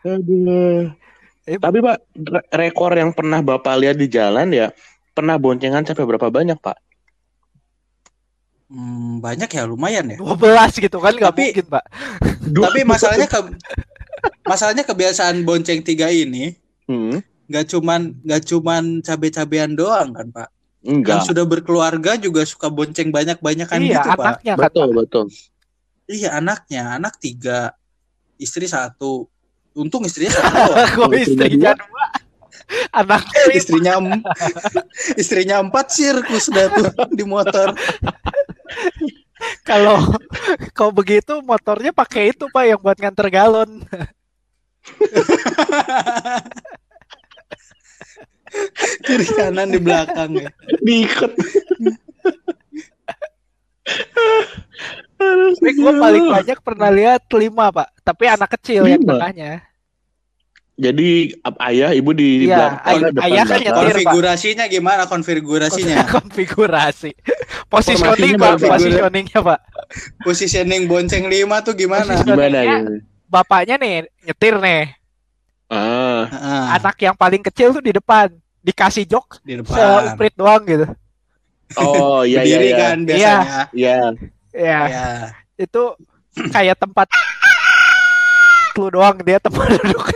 [0.06, 0.86] Aduh.
[1.42, 4.68] Eh, tapi pak re- rekor yang pernah bapak lihat di jalan ya
[5.10, 6.76] pernah boncengan sampai berapa banyak pak?
[8.68, 10.18] Hmm, banyak ya lumayan ya.
[10.20, 10.36] 12
[10.78, 11.84] gitu kan nggak Tapi- mungkin Pak.
[12.68, 13.38] tapi masalahnya ke
[14.44, 16.52] masalahnya kebiasaan bonceng tiga ini
[16.84, 20.48] Hmm, nggak cuman nggak cuman cabe-cabean doang kan pak
[20.82, 24.62] yang enggak sudah berkeluarga juga suka bonceng banyak-banyakan iya gitu pak anaknya kan.
[24.62, 25.24] betul betul
[26.06, 27.74] iya anaknya anak tiga
[28.38, 29.26] istri satu
[29.74, 30.72] untung istrinya satu.
[31.02, 32.06] Kok istrinya dua?
[32.94, 33.58] Anaknya lima.
[33.58, 34.24] istrinya em-
[35.20, 37.74] istrinya empat sirkus dah tuh di motor
[39.62, 40.02] kalau
[40.74, 43.86] kalau begitu motornya pakai itu Pak yang buat nganter galon.
[49.04, 51.32] kiri kanan di belakang ya diikat
[55.18, 57.88] Tapi gue paling banyak pernah lihat lima Pak.
[58.02, 59.16] Tapi anak kecil yang Lima?
[59.16, 59.52] tengahnya.
[60.78, 63.58] jadi ayah ibu di Iya, belakang ay- depan ayah kan belakang.
[63.58, 63.74] nyetir.
[63.98, 67.10] konfigurasinya gimana konfigurasinya Konfigurasi.
[67.66, 69.60] Positioning Pak, positioningnya Pak.
[70.22, 72.78] positioning bonceng lima tuh gimana gimana ya
[73.26, 74.82] Bapaknya nih nyetir nih.
[75.66, 78.30] ah Heeh, Anak yang paling kecil tuh di depan.
[78.60, 80.86] Dikasih jok di depan seuprit doang gitu.
[81.76, 83.96] oh iya iya berdiri iya kan biasanya iya
[84.48, 85.06] Ya, ya
[85.54, 85.82] itu
[86.50, 87.06] kayak tempat
[88.74, 90.06] lu doang dia tempat duduk.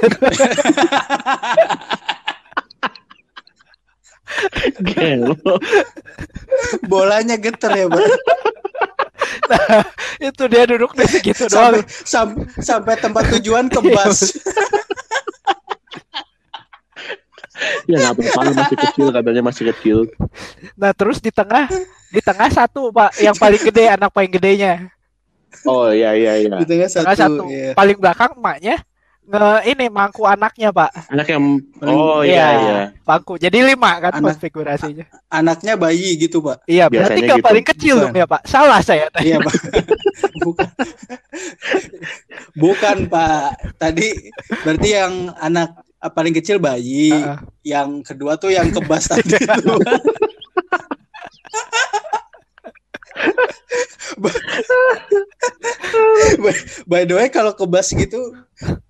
[4.83, 5.35] Gelo.
[6.91, 8.07] Bolanya geter ya, Bang.
[9.43, 9.83] Nah,
[10.19, 11.83] itu dia duduk di segitu doang.
[11.83, 14.33] Sampai, sam- sampai tempat tujuan kebas.
[17.85, 19.99] Ya nggak apa-apa masih kecil katanya masih kecil.
[20.73, 21.69] Nah, terus di tengah
[22.09, 24.89] di tengah satu, Pak, yang paling gede, anak paling gedenya.
[25.63, 26.57] Oh iya iya iya.
[26.57, 27.45] Di tengah Tengah satu.
[27.45, 27.45] satu.
[27.47, 27.77] iya.
[27.77, 28.81] Paling belakang emaknya
[29.23, 30.91] nge ini mangku anaknya, Pak.
[31.07, 31.45] Anak yang
[31.85, 32.75] oh iya iya.
[33.07, 33.39] Bangku.
[33.39, 35.05] Jadi lima kan Anak- konfigurasinya.
[35.29, 36.65] Anaknya bayi gitu, Pak.
[36.67, 37.47] Iya, berarti Biasanya nggak gitu.
[37.47, 38.05] paling kecil Bukan.
[38.09, 38.43] dong ya, Pak.
[38.49, 39.29] Salah saya tadi.
[39.31, 39.55] Iya, Pak.
[40.43, 40.69] Bukan.
[42.63, 43.47] Bukan, Pak.
[43.79, 44.09] Tadi
[44.65, 45.71] berarti yang anak
[46.11, 47.39] paling kecil bayi, Heeh.
[47.63, 49.75] yang kedua tuh yang kebas tadi itu.
[54.19, 54.33] by,
[56.91, 58.35] by the way kalau kebas gitu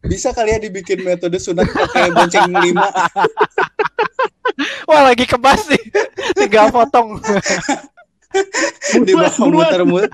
[0.08, 2.88] bisa kali ya dibikin metode sunat pakai bonceng lima
[4.84, 5.80] Wah, lagi kebas nih.
[6.36, 7.16] Tinggal potong.
[9.04, 10.08] di bawah muter-muter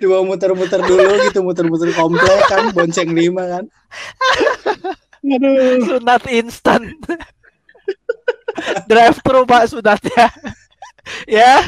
[0.00, 3.64] di bawah muter-muter dulu gitu muter-muter komplek kan bonceng lima kan
[5.20, 5.84] Aduh.
[5.84, 6.96] Sunat instan.
[8.88, 10.26] Drive thru Pak sunatnya.
[11.28, 11.64] ya.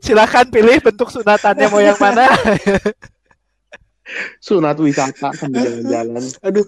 [0.00, 2.26] Silakan pilih bentuk sunatannya mau yang mana.
[4.42, 6.24] Sunat wisata sambil jalan-jalan.
[6.42, 6.66] aduh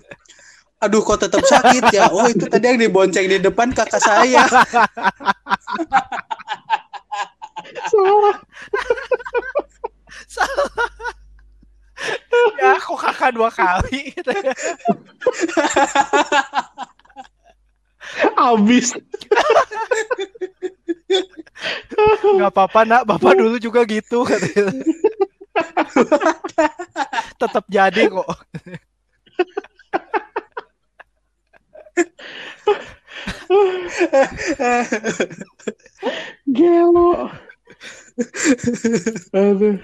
[0.78, 4.46] aduh kok tetap sakit ya oh itu tadi yang dibonceng di depan kakak saya
[10.26, 11.12] Salah.
[12.58, 14.54] Ya, kok kakak dua kali gitu ya.
[18.36, 18.92] Abis.
[22.22, 24.26] Nggak apa-apa nak, bapak dulu juga gitu.
[27.38, 28.28] Tetap jadi kok.
[36.48, 37.30] Gelo.
[39.32, 39.76] Aduh.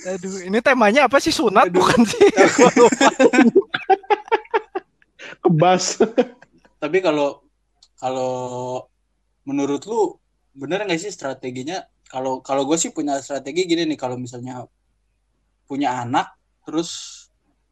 [0.00, 2.28] Aduh, ini temanya apa sih sunat bukan sih?
[5.40, 6.00] Kebas.
[6.76, 7.44] tapi kalau
[7.94, 8.32] kalau
[9.42, 10.16] menurut lu
[10.50, 14.64] bener nggak sih strateginya kalau kalau gue sih punya strategi gini nih kalau misalnya
[15.64, 16.32] punya anak
[16.64, 16.90] terus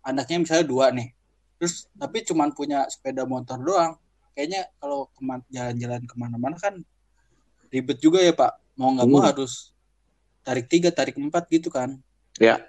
[0.03, 1.09] anaknya misalnya dua nih
[1.57, 3.97] terus tapi cuman punya sepeda motor doang
[4.33, 6.77] kayaknya kalau keman- jalan-jalan ke mana-mana kan
[7.69, 9.29] ribet juga ya pak mau nggak mau Hmm.
[9.33, 9.73] harus
[10.45, 11.97] tarik tiga tarik empat gitu kan
[12.39, 12.63] Ya.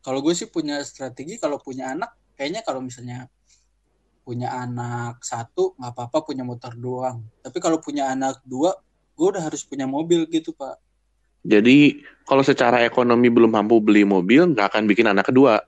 [0.00, 3.26] kalau gue sih punya strategi kalau punya anak kayaknya kalau misalnya
[4.22, 8.76] punya anak satu nggak apa-apa punya motor doang tapi kalau punya anak dua
[9.18, 10.78] gue udah harus punya mobil gitu pak
[11.42, 15.62] Jadi kalau secara ekonomi belum mampu beli mobil, nggak akan bikin anak kedua.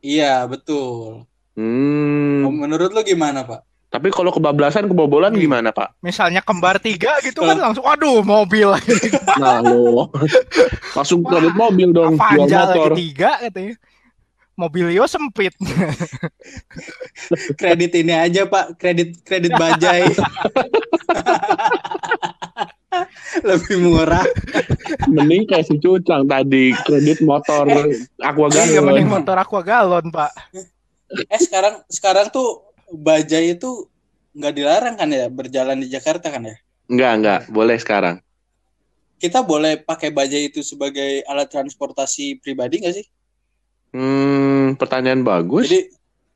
[0.00, 2.50] iya betul Hmm.
[2.50, 3.62] menurut lo gimana pak
[3.94, 5.38] Tapi kalau kebablasan, kebobolan Hmm.
[5.38, 6.02] gimana, Pak?
[6.02, 8.74] Misalnya kembar tiga gitu kan langsung, aduh mobil
[9.38, 10.10] Nah, lo
[10.92, 12.90] langsung kredit mobil dong, jual Avanza motor.
[12.90, 13.74] lagi tiga katanya.
[14.54, 15.54] Mobilio sempit.
[17.56, 20.06] kredit ini aja pak kredit kredit bajai
[23.44, 24.22] lebih murah
[25.04, 27.66] Mending kayak si Cucang tadi, kredit motor
[28.20, 29.14] aqua Iya mending galon.
[29.20, 30.30] motor aqua galon pak.
[31.10, 33.86] eh sekarang sekarang tuh bajai itu
[34.32, 38.16] nggak dilarang kan ya berjalan di Jakarta kan ya Enggak, enggak, boleh sekarang.
[39.14, 43.06] kita boleh pakai bajai itu sebagai alat transportasi pribadi nggak sih
[43.94, 45.70] Hmm, pertanyaan bagus.
[45.70, 45.86] Jadi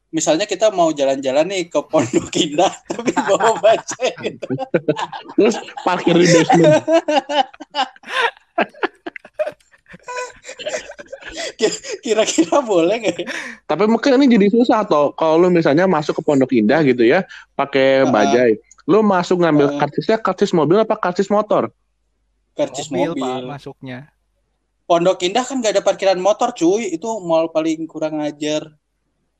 [0.08, 4.46] misalnya kita mau jalan-jalan nih ke Pondok Indah tapi bawa bajai gitu.
[5.34, 6.86] Terus parkir di basement.
[12.04, 13.16] Kira-kira boleh nggak?
[13.18, 13.26] ya?
[13.64, 15.12] Tapi mungkin ini jadi susah toh.
[15.12, 18.10] Kalau lu misalnya masuk ke Pondok Indah gitu ya, pakai Ah.
[18.10, 18.52] bajai.
[18.88, 19.78] Lu masuk ngambil Ah.
[19.78, 21.68] karcisnya karcis mobil apa karcis motor?
[22.56, 23.20] Karcis mobil.
[23.20, 23.98] pak masuknya.
[24.88, 26.88] Pondok Indah kan nggak ada parkiran motor cuy.
[26.88, 28.64] Itu mall paling kurang ajar.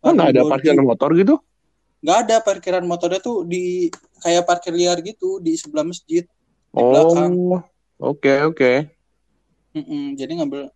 [0.05, 1.41] Oh, nggak ada parkiran motor gitu?
[1.99, 3.89] Nggak ada parkiran motornya tuh di
[4.21, 6.23] kayak parkir liar gitu di sebelah masjid.
[6.69, 7.33] Di Oh, belakang.
[7.99, 8.73] oke oke.
[9.75, 10.71] Mm-mm, jadi ngambil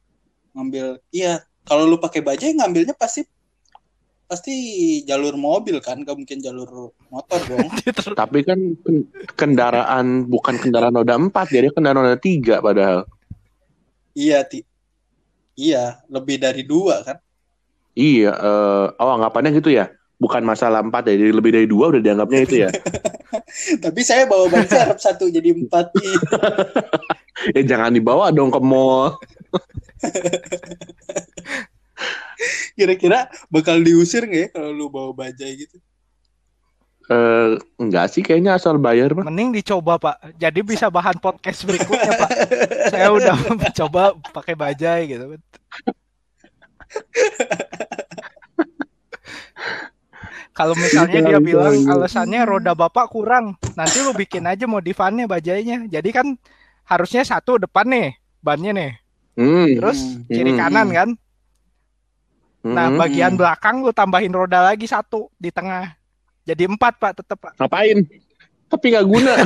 [0.53, 3.25] ngambil iya kalau lu pakai bajai ngambilnya pasti
[4.27, 4.55] pasti
[5.05, 7.69] jalur mobil kan gak mungkin jalur motor dong
[8.17, 13.05] Tapi kan ken- kendaraan bukan kendaraan roda empat, jadi kendaraan roda tiga padahal.
[14.17, 14.65] iya ti
[15.57, 17.17] iya lebih dari dua kan
[17.93, 19.93] Iya, eh, oh anggapannya gitu ya.
[20.17, 22.69] Bukan masalah empat ya, jadi lebih dari dua udah dianggapnya itu ya.
[23.85, 26.17] tapi saya bawa ban serep satu jadi empat Ih,
[27.59, 29.21] eh jangan dibawa dong ke mall.
[32.77, 35.79] Kira-kira bakal diusir nggak ya kalau lu bawa bajai gitu?
[37.13, 39.27] Eh, enggak sih kayaknya asal bayar mah.
[39.27, 40.39] Mending dicoba Pak.
[40.39, 42.31] Jadi bisa bahan podcast berikutnya Pak.
[42.95, 43.37] Saya udah
[43.83, 45.35] coba pakai bajai gitu.
[50.53, 55.89] Kalau misalnya dia bilang alasannya roda bapak kurang, nanti lu bikin aja modifannya bajainya.
[55.89, 56.37] Jadi kan
[56.87, 58.09] harusnya satu depan nih
[58.45, 58.91] bannya nih,
[59.33, 59.69] Hmm.
[59.75, 60.25] terus Hmm.
[60.27, 60.61] kiri Hmm.
[60.61, 61.09] kanan kan.
[62.63, 62.99] Nah hmm.
[62.99, 65.97] bagian belakang lu tambahin roda lagi satu di tengah.
[66.43, 67.53] Jadi empat pak tetep pak.
[67.57, 68.03] ngapain?
[68.67, 69.33] Tapi nggak guna.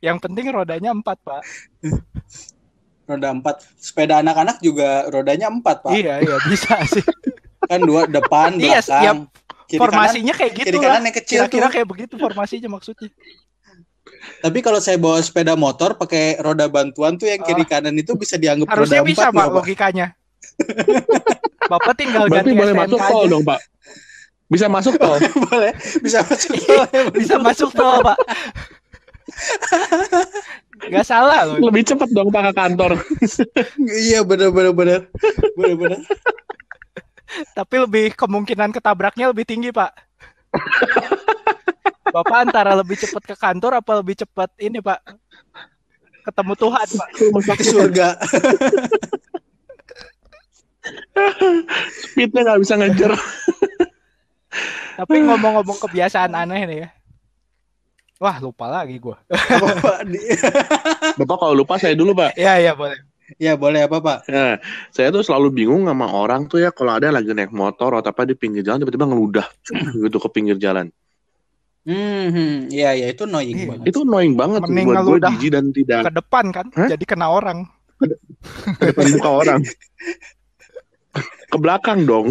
[0.00, 1.42] Yang penting rodanya empat pak.
[3.04, 3.62] Roda empat.
[3.74, 5.92] Sepeda anak-anak juga rodanya empat pak.
[5.92, 7.02] Iya iya bisa sih.
[7.60, 9.02] Kan dua depan, Iya, belakang.
[9.02, 9.12] iya,
[9.68, 10.84] Kiri Formasinya kayak kanan, gitu kiri lah.
[10.88, 11.72] kanan yang kecil Kira-kira tuh.
[11.74, 13.10] kayak begitu formasinya maksudnya.
[14.38, 18.38] Tapi kalau saya bawa sepeda motor pakai roda bantuan tuh yang kiri kanan itu bisa
[18.38, 18.72] dianggap Oh.
[18.74, 20.06] Harusnya roda bisa empat pak loh, logikanya.
[21.72, 23.60] Bapak tinggal Berarti ganti boleh masuk tol dong, Pak.
[24.48, 25.20] Bisa masuk tol.
[25.52, 26.80] boleh bisa masuk Iya,
[27.12, 28.16] bisa masuk tol pak.
[30.88, 31.60] Gak salah loh.
[31.68, 32.92] Lebih cepat dong Pak ke kantor.
[34.08, 35.00] iya benar benar benar
[35.52, 36.00] benar benar
[37.52, 39.92] Tapi lebih kemungkinan ketabraknya lebih tinggi pak.
[42.18, 44.98] Bapak antara lebih cepat ke kantor apa lebih cepat ini pak
[46.26, 47.08] ketemu Tuhan pak.
[47.54, 48.08] ke surga
[51.92, 53.12] Speednya nggak bisa ngejar.
[54.96, 56.88] Tapi ngomong-ngomong kebiasaan aneh nih ya.
[58.18, 59.20] Wah lupa lagi gua.
[59.30, 60.26] apa pak Di-
[61.14, 62.34] Bapak kalau lupa saya dulu, Pak.
[62.34, 62.98] Iya iya boleh.
[63.36, 64.56] ya boleh apa pak Nah,
[64.88, 68.24] saya tuh selalu bingung sama orang tuh ya kalau ada lagi naik motor atau apa
[68.24, 69.44] di pinggir jalan tiba-tiba ngeludah
[70.08, 70.88] gitu ke pinggir jalan.
[71.84, 72.54] Hmm hmm.
[72.68, 73.66] iya iya itu annoying Iya.
[73.70, 76.88] banget Itu annoying banget tuh Mending buat gue jijik dan tidak Ke depan kan, Hah?
[76.88, 77.58] jadi kena orang.
[78.74, 79.60] ke depan muka orang.
[81.48, 82.30] ke belakang dong.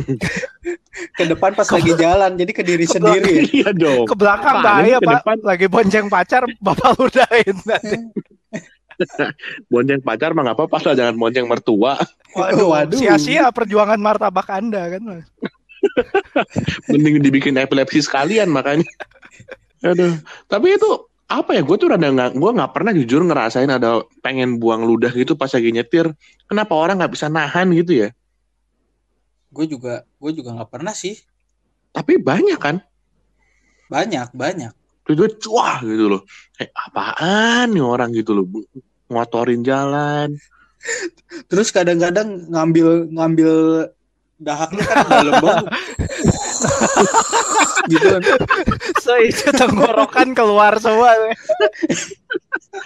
[1.11, 4.05] ke depan pas lagi jalan jadi ke diri Ke sendiri iya dong.
[4.05, 5.13] Ke belakang bahaya ke pak.
[5.19, 5.37] depan?
[5.41, 7.97] Lagi bonceng pacar, bapak ludahin nanti.
[9.67, 11.97] Bonceng pacar mah apa-apa lah jangan bonceng mertua.
[12.31, 12.95] Waduh, Waduh.
[12.95, 15.01] sia-sia perjuangan martabak anda kan.
[15.03, 15.25] Mas.
[16.87, 18.85] Mending dibikin epilepsi sekalian makanya.
[19.87, 20.13] Aduh.
[20.47, 20.89] Tapi itu
[21.27, 21.61] apa ya?
[21.63, 25.51] Gue tuh rada nggak, gue nggak pernah jujur ngerasain ada pengen buang ludah gitu pas
[25.51, 26.11] lagi nyetir.
[26.47, 28.09] Kenapa orang nggak bisa nahan gitu ya?
[29.47, 31.17] gue juga gue juga nggak pernah sih
[31.89, 32.77] Tapi banyak kan.
[33.87, 34.69] banyak banyak
[35.07, 36.21] Itu cuah gitu loh.
[36.59, 38.45] Eh, apaan nih orang gitu loh.
[39.07, 40.35] Ngotorin jalan.
[41.49, 43.51] terus kadang-kadang ngambil ngambil
[44.37, 45.65] dahaknya kan dalam banget
[47.89, 48.21] gitu kan
[48.99, 51.15] So itu tenggorokan keluar semua.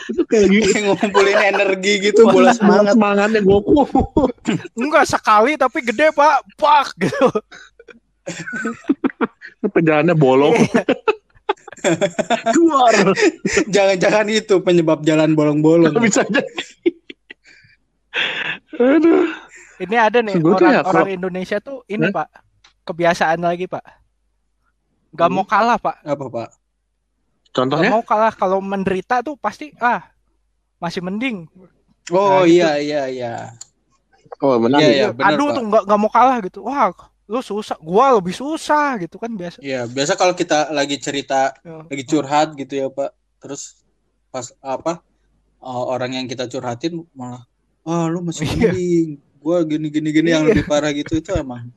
[0.08, 3.82] Itu kayak lagi Kayak ngumpulin energi gitu bola semangat semangatnya Goku.
[4.82, 7.28] Enggak sekali tapi gede pak, pak gitu.
[9.74, 10.56] Perjalanannya bolong.
[12.54, 12.94] Keluar.
[13.74, 16.46] jangan-jangan itu penyebab jalan bolong-bolong Bisa jadi.
[18.78, 19.26] Aduh.
[19.82, 22.26] Ini ada nih orang ya, orang kalau- Indonesia tuh ini Hah?
[22.26, 22.28] pak
[22.86, 23.82] kebiasaan lagi pak.
[25.12, 25.36] Gak Hmm.
[25.36, 27.90] mau kalah pak, apa pak gak Contohnya?
[27.92, 30.08] mau kalah kalau menderita tuh pasti ah
[30.78, 31.52] masih mending.
[32.10, 32.56] oh Nah, gitu.
[32.58, 33.34] iya iya iya
[34.40, 34.80] Oh, benar.
[34.80, 35.08] Iya, iya.
[35.12, 35.54] benar, Aduh Pak.
[35.54, 36.60] tuh nggak nggak mau kalah gitu.
[36.64, 36.90] Wah
[37.28, 39.60] lu susah, gua lebih susah gitu kan biasa.
[39.60, 41.84] Iya, biasa kalau kita lagi cerita, Ya.
[41.84, 43.12] lagi curhat gitu ya, Pak.
[43.38, 43.84] Terus
[44.28, 45.04] pas apa
[45.60, 47.44] uh, orang yang kita curhatin malah,
[47.84, 48.72] "Ah, lu masih Iya.
[48.72, 49.08] mending.
[49.38, 50.50] Gua gini gini gini yang Iya.
[50.56, 51.68] lebih parah gitu itu emang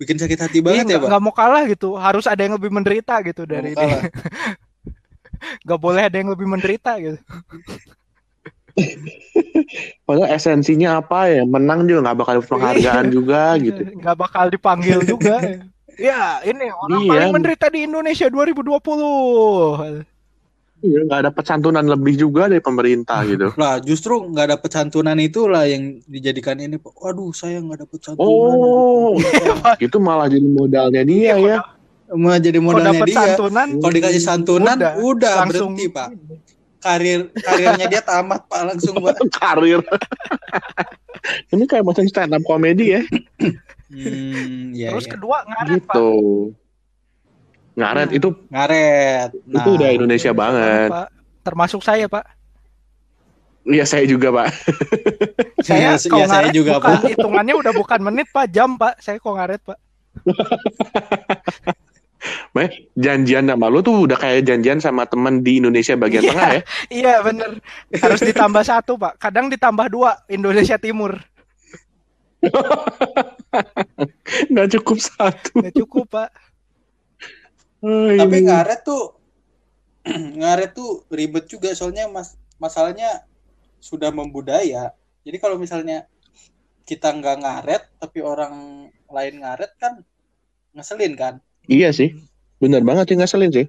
[0.00, 1.08] bikin sakit hati Iya, banget ya, nggak Pak.
[1.12, 1.88] nggak mau kalah gitu.
[1.94, 3.86] Harus ada yang lebih menderita gitu Nggak dari ini.
[5.64, 7.16] Gak boleh ada yang lebih menderita gitu.
[10.04, 11.42] Padahal esensinya apa ya?
[11.44, 13.82] Menang juga nggak bakal dapat penghargaan juga gitu.
[14.04, 15.40] Gak bakal dipanggil juga.
[15.96, 17.10] ya, ini orang Iya.
[17.10, 20.04] paling menderita di Indonesia 2020.
[20.80, 23.52] Iya, nggak dapat santunan lebih juga dari pemerintah gitu.
[23.60, 26.96] Lah, justru nggak dapet santunan itulah yang dijadikan ini, Pak.
[26.96, 28.56] Waduh, saya nggak dapet santunan.
[28.56, 29.20] Oh,
[29.76, 31.56] itu malah jadi modalnya dia ya.
[32.10, 33.18] Mau jadi Kalau modalnya dapat dia.
[33.22, 36.08] santunan, Kalau dikasih santunan, Udah, udah, langsung berhenti, Pak.
[36.80, 39.20] Karir karirnya dia tamat, Pak, langsung, Pak.
[39.38, 39.84] Karir.
[41.52, 43.02] Ini kayak macam stand up komedi ya.
[43.92, 45.12] Hmm, ya, Terus ya.
[45.18, 45.94] kedua ngaret pak.
[47.70, 47.80] Gitu.
[47.80, 49.30] Ngaret itu ngaret.
[49.46, 50.90] Nah, itu udah Indonesia banget.
[50.90, 51.08] Pak.
[51.40, 52.26] Termasuk saya pak.
[53.64, 54.48] Iya saya juga pak.
[55.68, 57.04] Saya Ya, kalau ya, saya juga, bukan, Pak.
[57.12, 58.96] hitungannya udah bukan menit pak, jam pak.
[59.04, 59.78] Saya kok ngaret pak.
[62.56, 66.30] Meh, janjian sama lu tuh udah kayak janjian sama teman di Indonesia bagian Iya.
[66.32, 66.60] tengah ya.
[66.88, 67.50] Iya bener.
[67.96, 69.20] Harus ditambah satu pak.
[69.20, 71.20] Kadang ditambah dua Indonesia Timur.
[74.52, 75.52] Nggak cukup satu.
[75.60, 76.28] Nggak cukup pak.
[77.80, 79.16] Oh, Tapi ngaret tuh
[80.40, 83.24] ngaret tuh ribet juga soalnya mas masalahnya
[83.80, 84.92] sudah membudaya.
[85.24, 86.04] Jadi kalau misalnya
[86.84, 90.04] kita nggak ngaret tapi orang lain ngaret kan
[90.76, 91.34] ngeselin kan.
[91.68, 92.12] Iya sih.
[92.60, 93.66] Bener banget sih ngeselin sih.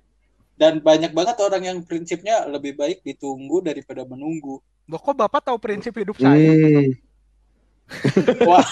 [0.59, 4.62] Dan banyak banget orang yang prinsipnya lebih baik ditunggu daripada menunggu.
[4.86, 6.53] Loh, kok bapak tahu prinsip hidup saya?
[6.53, 6.91] Hmm.
[8.45, 8.62] Wah.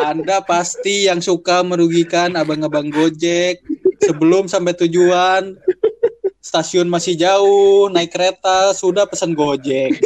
[0.00, 3.60] Anda pasti yang suka merugikan abang-abang Gojek
[4.00, 5.56] sebelum sampai tujuan
[6.40, 10.00] stasiun masih jauh naik kereta sudah pesan Gojek.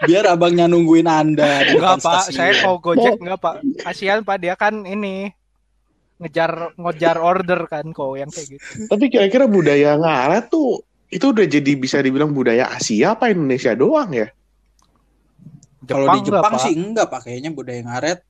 [0.00, 2.36] Biar abangnya nungguin Anda Enggak pak, stasiun.
[2.36, 3.54] saya kalau gojek enggak pak.
[3.84, 5.28] Kasihan pak dia kan ini
[6.20, 8.64] ngejar ngejar order kan kok yang kayak gitu.
[8.88, 14.14] Tapi kira-kira budaya ngaret tuh itu udah jadi bisa dibilang budaya Asia apa Indonesia doang
[14.14, 14.28] ya?
[15.88, 16.62] Kalau di enggak, Jepang Pak.
[16.64, 18.20] sih enggak pak kayaknya budaya ngaret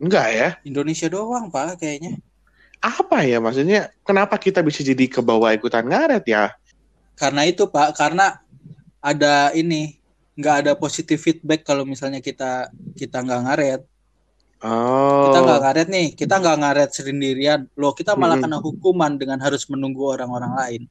[0.00, 0.48] Enggak ya?
[0.66, 2.18] Indonesia doang pak kayaknya.
[2.82, 3.94] Apa ya maksudnya?
[4.04, 6.52] Kenapa kita bisa jadi ke bawah ikutan ngaret ya?
[7.14, 8.42] Karena itu pak karena
[8.98, 9.96] ada ini
[10.34, 13.82] nggak ada positif feedback kalau misalnya kita kita nggak ngaret.
[14.64, 15.28] Oh.
[15.28, 18.48] kita nggak ngaret nih kita nggak ngaret sendirian loh kita malah Mm-mm.
[18.48, 20.82] kena hukuman dengan harus menunggu orang-orang lain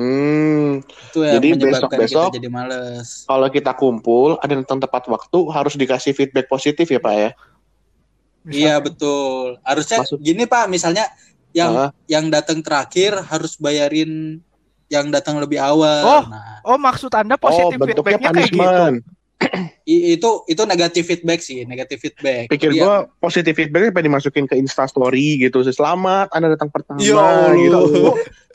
[0.00, 5.04] Hmm, itu yang Jadi besok-besok- kita jadi males kalau kita kumpul ada yang datang tepat
[5.06, 7.30] waktu harus dikasih feedback positif ya Pak ya?
[8.40, 11.04] Misal- iya betul harusnya Maksud- gini pak misalnya
[11.52, 14.40] yang Ah, yang datang terakhir harus bayarin
[14.88, 18.84] yang datang lebih awal Oh, nah Oh maksud anda oh positif bentuknya feedbacknya kayak gitu?
[19.84, 22.80] i- itu itu negatif feedback sih negatif feedback Pikir Iya.
[22.80, 25.60] gua positif feedbacknya pengen dimasukin ke Insta Story gitu.
[25.62, 27.52] Selamat Anda datang pertama Ya Allah.
[27.52, 27.80] gitu.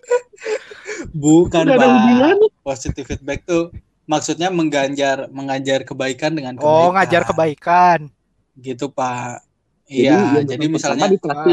[1.11, 1.87] bukan Nggak ada
[2.35, 2.49] pak.
[2.61, 3.71] positif feedback tuh
[4.05, 6.81] maksudnya mengganjar mengajar kebaikan dengan kebaikan.
[6.85, 7.99] Oh ngajar kebaikan.
[8.55, 9.43] gitu pak.
[9.85, 11.07] Jadi, iya yang jadi datang misalnya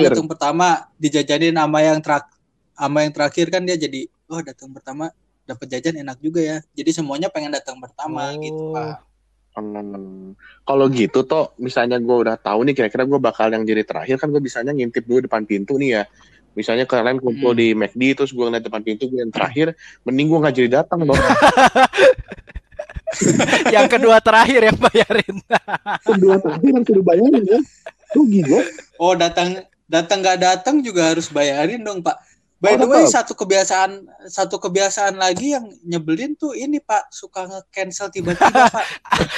[0.08, 0.66] datang pertama
[0.96, 2.24] dijajanin sama yang terak
[2.72, 5.12] sama yang terakhir kan dia jadi oh datang pertama
[5.42, 6.56] dapat jajan enak juga ya.
[6.72, 8.72] Jadi semuanya pengen datang pertama gitu Oh.
[8.72, 9.04] pak.
[9.52, 10.32] Hmm,
[10.64, 14.32] kalau gitu toh misalnya gue udah tahu nih kira-kira gue bakal yang jadi terakhir kan
[14.32, 16.02] gue bisanya ngintip dulu depan pintu nih ya
[16.52, 17.60] misalnya kalian kumpul Hmm.
[17.60, 19.72] di McD terus gue ngeliat depan pintu gue yang terakhir
[20.02, 21.16] mending gue nggak jadi datang dong
[23.70, 25.36] yang kedua terakhir yang bayarin.
[26.08, 27.60] kedua terakhir yang sudah bayarin ya
[28.12, 28.62] rugi gue
[28.96, 29.48] oh datang
[29.84, 32.16] datang nggak datang juga harus bayarin dong pak
[32.56, 37.44] by Oh, the way satu kebiasaan satu kebiasaan lagi yang nyebelin tuh ini pak suka
[37.44, 38.86] nge-cancel tiba-tiba pak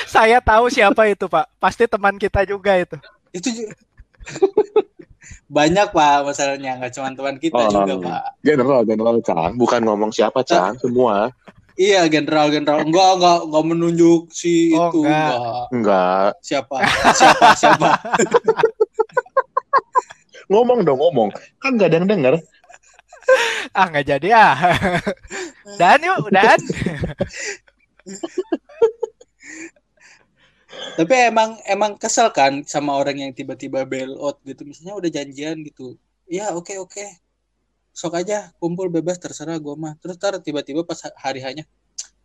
[0.05, 1.49] Saya tahu siapa itu pak.
[1.57, 2.95] Pasti teman kita juga itu.
[3.33, 3.49] itu
[5.47, 7.71] banyak pak masalahnya nggak cuma teman kita Oh.
[7.71, 11.31] juga pak general general Cang bukan ngomong siapa Cang semua
[11.75, 12.87] Iya, general general.
[12.87, 15.03] Enggak, enggak, enggak menunjuk si Oh, itu.
[15.03, 15.35] enggak.
[15.75, 16.31] Enggak.
[16.39, 16.77] Siapa?
[17.11, 17.47] Siapa?
[17.59, 17.91] Siapa?
[20.55, 22.35] ngomong dong ngomong kan gak ada yang denger
[23.73, 24.55] Ah nggak jadi ah.
[25.83, 26.63] Dan yuk, dan.
[30.95, 34.63] Tapi emang emang kesel kan sama orang yang tiba-tiba bail out gitu.
[34.63, 35.97] Misalnya udah janjian gitu.
[36.29, 37.05] Iya, oke oke.
[37.95, 39.93] Sok aja kumpul bebas terserah gua mah.
[39.99, 41.65] Terus tar tiba-tiba pas hari hanya,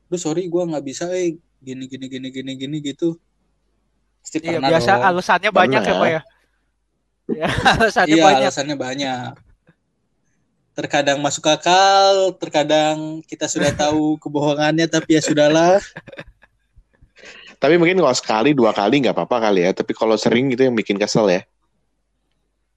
[0.09, 3.17] "Duh sorry gua nggak bisa eh gini gini gini gini gini gitu."
[4.21, 5.03] Pasti Iya biasa dong.
[5.15, 6.21] alasannya banyak ya pak ya.
[7.29, 7.47] Ya,
[7.77, 8.45] alasannya Iya, banyak.
[8.49, 9.31] alasannya banyak.
[10.73, 15.77] Terkadang masuk akal, terkadang kita sudah tahu kebohongannya, tapi ya sudahlah.
[17.59, 20.73] tapi mungkin kalau sekali dua kali nggak apa-apa kali ya tapi kalau sering gitu yang
[20.73, 21.43] bikin kesel ya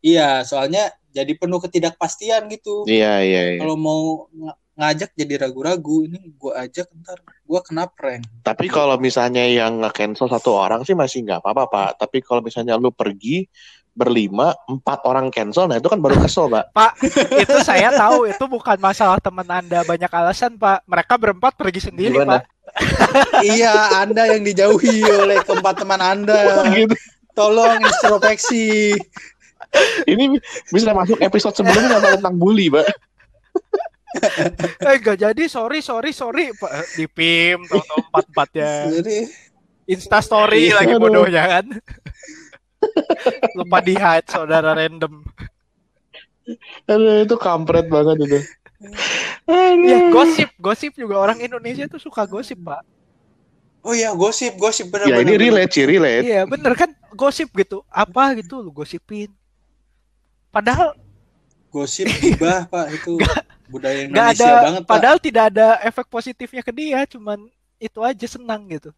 [0.02, 2.82] Iya, soalnya jadi penuh ketidakpastian gitu.
[2.90, 3.60] iya iya, iya.
[3.62, 8.26] Kalau mau ng- ngajak jadi ragu-ragu, ini gua ajak ntar gua kena prank.
[8.42, 11.90] Tapi kalau misalnya yang nge-cancel satu orang sih masih nggak apa-apa, Pak.
[12.02, 13.46] Tapi kalau misalnya lu pergi
[13.92, 16.72] berlima, empat orang cancel, nah itu kan baru kesel, Pak.
[17.44, 20.80] itu saya tahu itu bukan masalah teman anda banyak alasan pak.
[20.88, 22.40] Mereka berempat pergi sendiri Gimana?
[22.40, 22.42] pak.
[23.44, 26.64] iya, Anda yang dijauhi oleh keempat teman Anda.
[26.72, 26.96] gitu.
[27.36, 28.96] Tolong introspeksi.
[30.04, 30.36] Ini
[30.68, 32.88] bisa masuk episode sebelumnya tentang bully, Pak.
[34.84, 36.96] Eh nggak jadi sorry sorry sorry Pak.
[36.96, 38.72] di pim empat empatnya.
[39.00, 39.16] Jadi
[39.88, 41.66] Insta story Iya, lagi bodohnya kan.
[43.58, 45.22] Lupa di hide saudara random.
[46.90, 48.38] Aduh, itu kampret banget itu.
[49.46, 49.86] Aduh.
[49.86, 52.82] Ya gosip, gosip juga orang Indonesia tuh suka gosip pak.
[53.82, 56.22] Oh iya, gosip, gosip benar Ya ini relate sih, relate.
[56.22, 57.82] Iya bener kan gosip gitu.
[57.90, 59.30] Apa gitu lu gosipin.
[60.54, 60.94] Padahal
[61.72, 63.16] Gosip gibah, Pak, itu
[63.72, 64.92] budaya Indonesia ada, banget, Pak.
[64.92, 67.48] padahal tidak ada efek positifnya ke dia, cuman
[67.80, 68.92] itu aja senang gitu.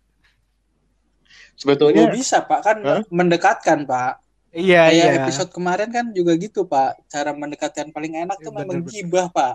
[1.55, 3.01] Sebetulnya Oh, bisa Pak kan Hah?
[3.09, 4.13] mendekatkan Pak.
[4.51, 5.19] Iya, Kayak iya.
[5.21, 7.07] episode kemarin kan juga gitu Pak.
[7.07, 9.55] Cara mendekatkan paling enak tuh Iya, memang gibah Pak.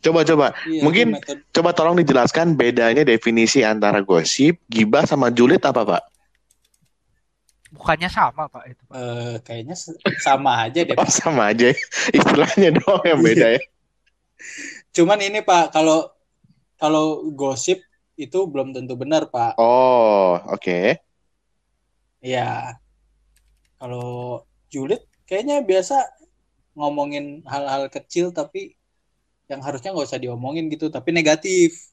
[0.00, 5.84] coba-coba Iya, Mungkin- metode- coba tolong dijelaskan bedanya definisi antara gosip, gibah sama julid apa,
[5.84, 6.02] Pak?
[7.70, 8.94] Bukannya sama, Pak, itu, Pak.
[8.96, 9.76] eh, kayaknya
[10.18, 10.96] sama aja deh.
[10.96, 11.12] Oh, Pak.
[11.12, 11.70] sama aja.
[12.16, 13.60] Istilahnya doang yang beda ya.
[14.90, 16.10] Cuman ini Pak kalau
[16.74, 17.78] kalau gosip
[18.20, 19.56] itu belum tentu benar Pak.
[19.56, 21.00] Oh, oke.
[22.20, 22.76] Iya.
[23.80, 26.04] Kalau julid kayaknya biasa
[26.76, 28.76] ngomongin hal-hal kecil tapi
[29.48, 31.90] yang harusnya nggak usah diomongin gitu, tapi negatif.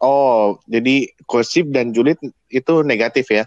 [0.00, 2.16] Oh, jadi gosip dan julid
[2.48, 3.44] itu negatif ya?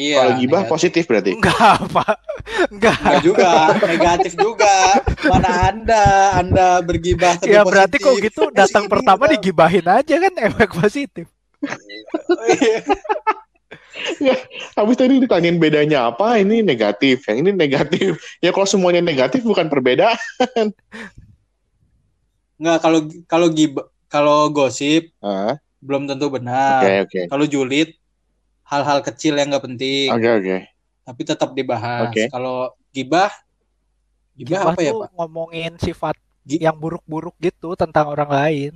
[0.00, 0.16] Iya.
[0.16, 0.72] Kalau gibah negatif.
[0.72, 1.30] positif berarti?
[1.36, 2.16] Enggak, Pak.
[2.72, 2.96] Enggak.
[2.96, 3.50] Enggak juga,
[3.84, 4.74] negatif juga.
[5.28, 10.14] Mana Anda, Anda bergibah tapi Ya berarti kok gitu datang Ini pertama kita- digibahin aja
[10.16, 11.26] kan efek positif.
[14.16, 14.32] Iya.
[14.72, 16.40] Habis tadi ditanyain bedanya apa?
[16.40, 18.16] Ini negatif, yang ini negatif.
[18.40, 20.16] Ya kalau semuanya negatif bukan perbedaan.
[22.56, 27.04] Enggak kalau kalau gibah kalau gosip Ah, belum tentu Oke, benar.
[27.04, 27.20] oke.
[27.28, 27.92] Kalau julid
[28.70, 30.56] hal-hal kecil yang nggak penting Oke, oke.
[31.02, 32.06] tapi tetap dibahas.
[32.06, 32.30] Oke.
[32.30, 33.34] Kalau gibah
[34.32, 35.10] gibah Gibah apa ya, tuh Pak?
[35.12, 38.72] ngomongin sifat Gi- yang buruk-buruk gitu tentang orang lain.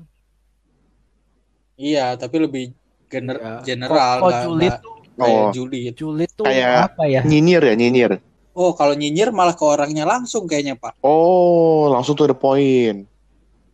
[1.75, 2.65] Iya, tapi lebih
[3.07, 3.55] gener Iya.
[3.65, 5.51] general julid nggak tuh, kayak Oh.
[5.51, 5.93] julid.
[5.95, 7.21] julid tuh Kayak- apa ya?
[7.23, 8.13] Nyinyir ya, nyinyir.
[8.53, 11.03] Oh, kalau nyinyir malah ke orangnya langsung kayaknya, Pak.
[11.03, 13.11] Oh, langsung to the point.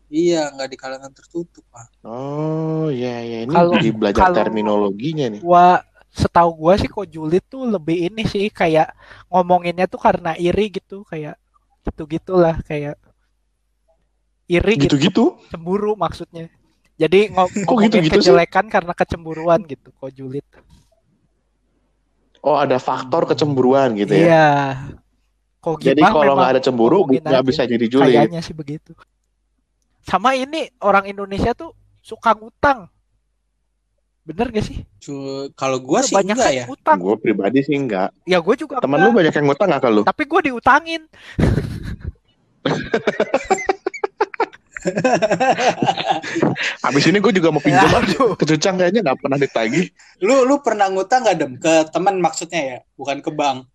[0.09, 2.01] Iya, nggak di kalangan tertutup, Pak.
[2.03, 3.39] Oh, iya, iya.
[3.45, 5.41] Ini Kalau- jadi belajar kalau- terminologinya nih.
[5.45, 8.91] Gua setahu gua sih kok julid tuh lebih ini sih kayak
[9.27, 11.39] ngomonginnya tuh karena iri gitu kayak
[11.81, 12.99] gitu-gitulah kayak
[14.45, 15.25] iri gitu, Gitu-gitu?
[15.49, 16.51] cemburu maksudnya.
[16.99, 18.29] Jadi ngo- Kok gitu-gitu sih?
[18.29, 20.45] kejelekan karena kecemburuan gitu kok julid.
[22.41, 24.25] Oh, ada faktor kecemburuan gitu ya.
[24.27, 24.49] Iya.
[25.61, 28.17] Kok Jadi kalau nggak ada cemburu, nggak bisa jadi julid.
[28.17, 28.97] Kayaknya sih begitu.
[30.01, 32.89] Sama ini orang Indonesia tuh suka ngutang.
[34.21, 34.79] Bener gak sih?
[35.55, 36.65] Kalau gua sih Kebanyakan enggak ya.
[36.69, 36.99] ngutang.
[36.99, 38.13] Gue pribadi sih enggak.
[38.25, 39.07] Ya gue juga Temen enggak.
[39.07, 40.03] lu banyak yang ngutang nggak ke lu?
[40.05, 41.03] Tapi gue diutangin.
[46.83, 48.01] Abis ini gue juga mau pinjam ah.
[48.01, 48.33] Aduh.
[48.35, 49.87] ke Cucang kayaknya nggak pernah ditagih.
[50.21, 53.69] Lu lu pernah ngutang nggak dem ke teman maksudnya ya, bukan ke bank.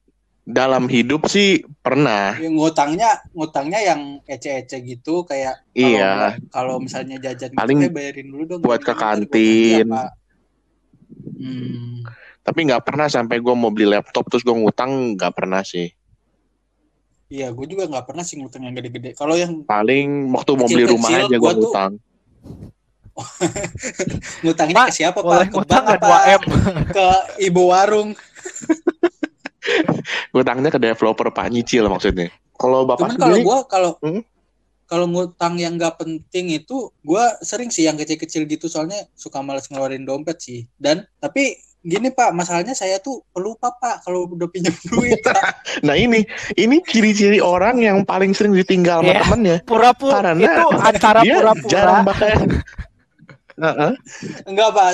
[0.45, 2.37] Dalam hidup sih pernah.
[2.37, 6.13] Yang ngutangnya ngutangnya yang ece-ece gitu kayak kalau- Iya.
[6.49, 8.59] Kalau misalnya jajan gitu, Paling "Eh, bayarin dulu dong.
[8.61, 9.89] buat ke kantin.
[9.89, 10.13] apa."
[11.35, 12.01] Hmm.
[12.41, 15.91] Tapi nggak pernah sampai gue mau beli laptop terus gue ngutang nggak pernah sih.
[17.25, 19.17] Iya, gue juga nggak pernah sih ngutang yang gede-gede.
[19.17, 21.91] Kalau yang Paling waktu mau beli rumah aja gue tuh- ngutang.
[24.43, 25.47] ngutangnya Pak, ke siapa pak?
[25.47, 26.41] Ke bank apa 2 M?
[26.95, 27.07] ke
[27.47, 28.09] ibu warung?
[30.35, 32.29] Ngutangnya ke developer Pak nyicil maksudnya.
[32.55, 34.21] Kalau bapak Cuman kalau gue kalau Hmm?
[34.85, 39.65] Kalau ngutang yang nggak penting itu gue sering sih yang kecil-kecil gitu soalnya suka males
[39.69, 40.69] ngeluarin dompet sih.
[40.77, 45.21] Dan tapi gini pak, masalahnya saya tuh pelupa pak kalau udah pinjam duit.
[45.21, 45.65] Pak.
[45.87, 46.25] nah ini
[46.57, 49.21] ini ciri-ciri orang yang paling sering ditinggal sama Iya.
[49.25, 49.57] temennya.
[49.65, 52.31] Pura-pura Karena itu antara Dia pura-pura jarang pakai.
[53.55, 53.91] Heeh.
[54.49, 54.89] Enggak pak,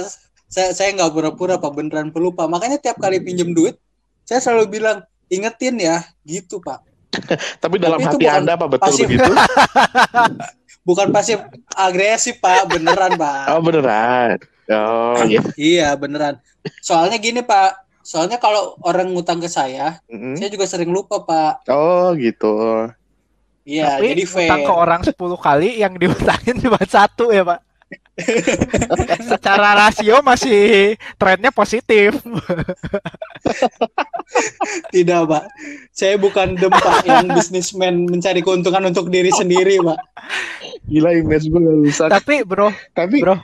[0.52, 2.48] saya saya nggak pura-pura pak beneran pelupa.
[2.48, 3.80] Makanya tiap kali pinjam duit,
[4.28, 6.84] saya selalu bilang ingetin ya, gitu pak.
[7.64, 9.06] Tapi dalam Tapi hati bukan Anda apa betul pasif.
[9.08, 9.32] begitu?
[10.82, 11.38] Bukan pasif
[11.78, 13.54] agresif pak, beneran pak.
[13.54, 14.42] Oh beneran.
[14.66, 15.42] Oh iya.
[15.54, 16.42] Iya beneran.
[16.82, 20.42] Soalnya gini pak, soalnya kalau orang ngutang ke saya, Mm-mm.
[20.42, 21.70] saya juga sering lupa pak.
[21.70, 22.90] Oh gitu.
[23.62, 24.50] Iya, jadi fair.
[24.50, 27.62] utang ke orang 10 kali yang diutangin cuma satu ya, Pak.
[29.32, 32.16] Secara rasio masih trennya positif.
[34.94, 35.44] Tidak pak,
[35.92, 40.00] saya bukan dem pak yang bisnismen mencari keuntungan untuk diri sendiri pak.
[40.88, 42.08] Gila image gue gak rusak.
[42.12, 43.36] Tapi bro, Tapi bro,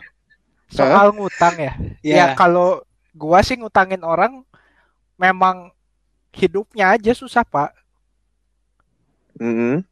[0.72, 1.74] soal ngutang ya.
[2.04, 2.84] Ya Ya, kalau
[3.18, 4.46] gua sih ngutangin orang
[5.18, 5.74] memang
[6.32, 7.74] hidupnya aja susah, Pak.
[9.38, 9.86] Mm-mm.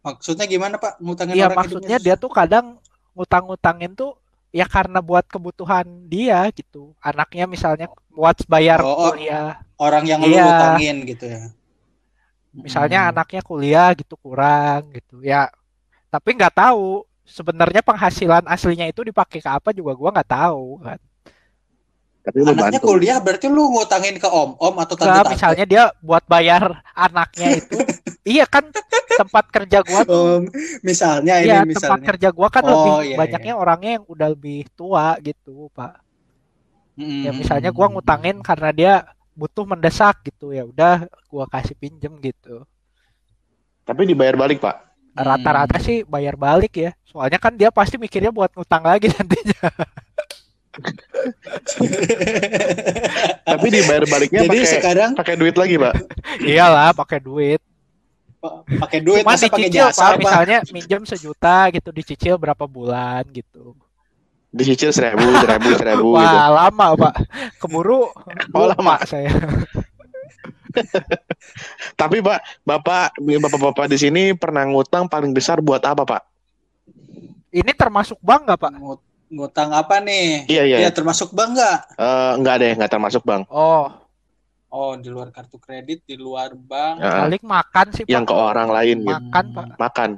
[0.00, 0.96] maksudnya gimana pak?
[1.04, 2.80] Ngutangin Iya, orang maksudnya hidupnya dia tuh kadang
[3.20, 4.16] ngutang-ngutangin tuh
[4.50, 6.96] ya karena buat kebutuhan dia gitu.
[7.04, 9.12] Anaknya misalnya buat bayar Oh, oh.
[9.12, 9.60] kuliah.
[9.76, 10.44] orang yang lu Iya.
[10.44, 11.42] ngutangin gitu ya.
[12.50, 13.10] Misalnya Hmm.
[13.14, 15.22] anaknya kuliah gitu kurang gitu.
[15.22, 15.46] Ya,
[16.10, 20.98] tapi nggak tahu sebenarnya penghasilan aslinya itu dipakai ke apa juga gua nggak tahu kan.
[22.30, 22.86] Tapi lu Anaknya bantu.
[22.86, 25.34] kuliah berarti lu ngutangin ke om-om atau tante-tante?
[25.34, 27.78] misalnya dia buat bayar anaknya itu.
[28.24, 28.70] iya kan
[29.18, 30.24] tempat kerja gua tuh.
[30.24, 30.36] Oh,
[30.80, 32.06] misalnya ini Iya, tempat misalnya.
[32.06, 35.94] kerja gua kan Oh, lebih iya, banyaknya orangnya yang udah lebih tua gitu, Pak.
[36.96, 37.22] Mm-mm.
[37.24, 38.92] Ya misalnya gua ngutangin karena dia
[39.34, 42.62] butuh mendesak gitu ya udah gua kasih pinjem gitu.
[43.84, 44.76] Tapi dibayar balik, Pak.
[45.10, 45.26] Hmm.
[45.26, 46.90] Rata-rata sih bayar balik ya.
[47.02, 49.58] Soalnya kan dia pasti mikirnya buat ngutang lagi nantinya.
[53.42, 55.94] Tapi dibayar baliknya Jadi pakai sekarang pakai duit lagi, Pak.
[56.40, 57.60] Iyalah pakai duit.
[58.40, 60.16] pa- pakai duit Cuma masa pakai dicicil jasa Pak, apa?
[60.16, 63.76] misalnya minjem sejuta gitu dicicil berapa bulan gitu.
[64.50, 66.16] Dicicil seribu, seribu, seribu gitu.
[66.16, 67.14] Wah lama Pak.
[67.60, 68.08] Keburu
[68.56, 68.96] Oh, lama.
[69.04, 69.28] saya.
[72.00, 76.22] Tapi Pak, Bapak Bapak-bapak di sini pernah ngutang paling besar buat apa, Pak?
[77.50, 78.72] Ini termasuk bank nggak Pak?
[78.72, 80.44] Ngut- ngutang apa nih?
[80.50, 80.76] Iya, iya.
[80.84, 81.78] Iya termasuk bank nggak?
[81.96, 83.46] Eh, enggak deh, enggak termasuk, Bang.
[83.48, 83.86] Oh
[84.70, 87.02] Oh di luar kartu kredit, di luar bank.
[87.02, 87.20] Heeh.
[87.26, 88.10] paling makan sih Pak.
[88.14, 89.10] yang ke orang lain gitu.
[89.10, 89.66] Makan Pak.
[89.82, 90.10] Makan.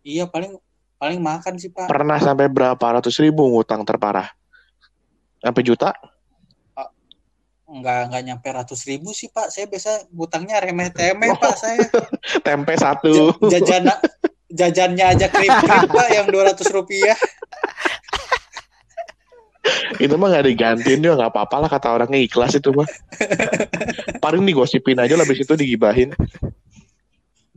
[0.00, 0.52] Iya paling
[0.96, 1.86] paling makan sih pak.
[1.86, 4.32] Pernah sampai berapa ratus ribu ngutang terparah?
[5.38, 5.92] Sampai juta?
[7.68, 9.52] Nggak nggak nyampe ratus ribu sih pak.
[9.52, 11.84] Saya biasa ngutangnya remeh temeh pak saya.
[12.48, 13.36] Tempe satu.
[13.44, 13.84] Ja- Jajan
[14.48, 17.14] jajannya aja krip krip pak yang dua ratus rupiah.
[19.98, 22.88] itu mah nggak digantiin juga nggak apa-apa lah kata orangnya ikhlas itu mah.
[24.24, 26.14] Paling digosipin aja lah habis itu digibahin.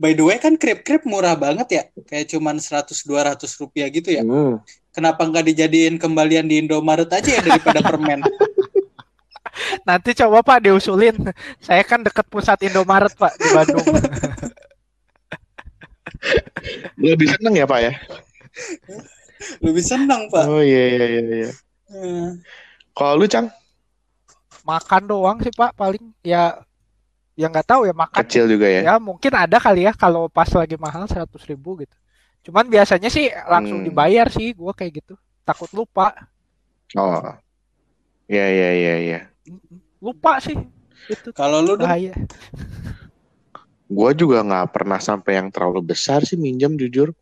[0.00, 1.82] By the way kan krip krip murah banget ya.
[2.08, 4.22] Kayak cuman 100-200 rupiah gitu ya.
[4.26, 4.58] Hmm.
[4.92, 8.20] Kenapa nggak dijadiin kembalian di Indomaret aja ya daripada permen?
[9.88, 11.16] Nanti coba Pak diusulin.
[11.60, 13.88] Saya kan deket pusat Indomaret Pak di Bandung.
[16.98, 17.92] Lebih seneng ya Pak ya?
[19.62, 20.44] Lebih senang pak.
[20.46, 21.50] Oh iya iya iya.
[21.92, 22.40] Hmm.
[22.92, 23.52] Kalau lu Cang
[24.62, 26.62] makan doang sih Pak paling ya
[27.34, 28.22] ya nggak tahu ya makan.
[28.24, 28.80] kecil juga ya.
[28.84, 31.96] Ya mungkin ada kali ya kalau pas lagi mahal 100 ribu gitu.
[32.42, 33.88] Cuman biasanya sih langsung Hmm.
[33.88, 35.14] dibayar sih gua kayak gitu.
[35.42, 36.14] Takut lupa.
[36.94, 37.20] Oh.
[38.26, 39.20] Iya iya iya iya.
[39.98, 40.54] Lupa sih.
[41.10, 42.14] Itu Kalau lu dong, bahaya.
[43.92, 47.12] Gua juga nggak pernah sampai yang terlalu besar sih minjem jujur.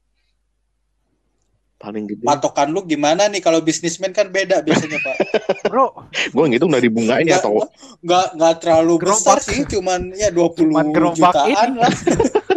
[1.80, 2.20] Paling gede.
[2.22, 3.40] patokan lu gimana nih?
[3.40, 5.16] Kalau bisnismen kan beda biasanya pak.
[5.72, 7.52] Bro, Gue ngitung dari bunganya Nggak- atau
[8.00, 9.16] nggak nggak terlalu Gerobak.
[9.16, 11.80] besar sih, cuman ya 20 Cuman gerobak jutaan ini.
[11.80, 11.92] lah.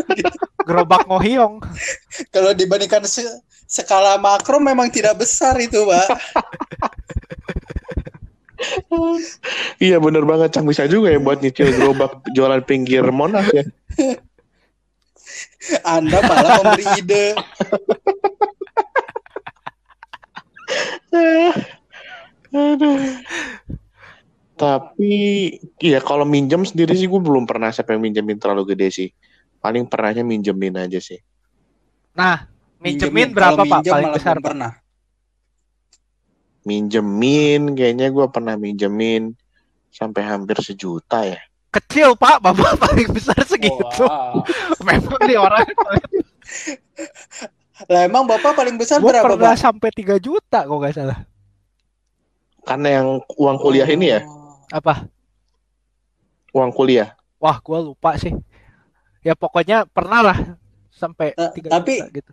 [0.67, 1.63] gerobak ngohiong.
[2.29, 6.07] Kalau dibandingkan se- skala makro memang tidak besar itu, Pak.
[9.77, 13.63] Iya bener banget Cang bisa juga ya buat nyicil gerobak jualan pinggir Monas ya.
[15.83, 17.25] Anda malah memberi ide.
[22.53, 22.97] Aduh.
[24.53, 25.13] Tapi
[25.81, 29.09] iya kalau minjem sendiri sih gue belum pernah sampai minjemin terlalu gede sih.
[29.57, 31.17] Paling pernahnya minjemin aja sih.
[32.13, 32.45] Nah,
[32.77, 33.35] minjemin Minjemin.
[33.35, 34.37] berapa Pak minjem paling besar?
[34.37, 34.71] pernah.
[36.63, 39.33] Minjemin kayaknya gue pernah minjemin
[39.89, 41.41] sampai hampir sejuta ya.
[41.73, 44.05] Kecil Pak, Bapak paling besar segitu.
[44.05, 44.45] Wah.
[44.85, 45.65] Memang nih orang
[47.89, 51.19] Lah emang Bapak paling besar Gua berapa, pernah sampai 3 juta kok nggak salah.
[52.63, 54.55] Karena yang uang kuliah ini ya, Oh.
[54.71, 55.09] Apa?
[56.53, 57.17] uang kuliah.
[57.37, 58.31] Wah, gua lupa sih.
[59.19, 60.37] Ya pokoknya pernah lah
[60.89, 62.31] sampai Ta- 3 tapi- juta gitu.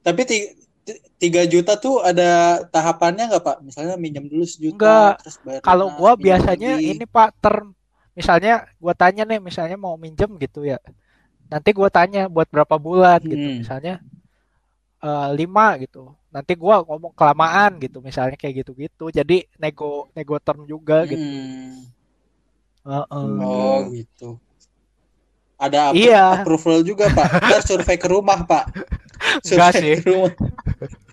[0.00, 0.50] Tapi ti-
[0.82, 3.56] ti- tiga juta tuh ada tahapannya nggak Pak?
[3.62, 5.12] Misalnya minjem dulu sejuta, Enggak.
[5.22, 6.90] terus bayar Kalau gua biasanya lagi.
[6.90, 7.72] ini Pak term
[8.10, 10.80] misalnya gua tanya nih misalnya mau minjem gitu ya.
[11.46, 13.38] Nanti gua tanya buat berapa bulan gitu.
[13.38, 13.58] Hmm.
[13.62, 13.94] Misalnya
[15.00, 16.12] eh, lima gitu.
[16.30, 19.10] Nanti gua ngomong kelamaan gitu misalnya kayak gitu-gitu.
[19.10, 21.20] Jadi nego nego term juga gitu.
[21.20, 21.84] Hmm.
[22.80, 23.28] Heeh.
[23.40, 24.28] Oh gitu.
[25.60, 26.26] Ada appro- Iya.
[26.40, 27.28] approval juga Pak.
[27.44, 28.64] Ntar survei ke rumah Pak.
[29.44, 30.32] Survei ke rumah.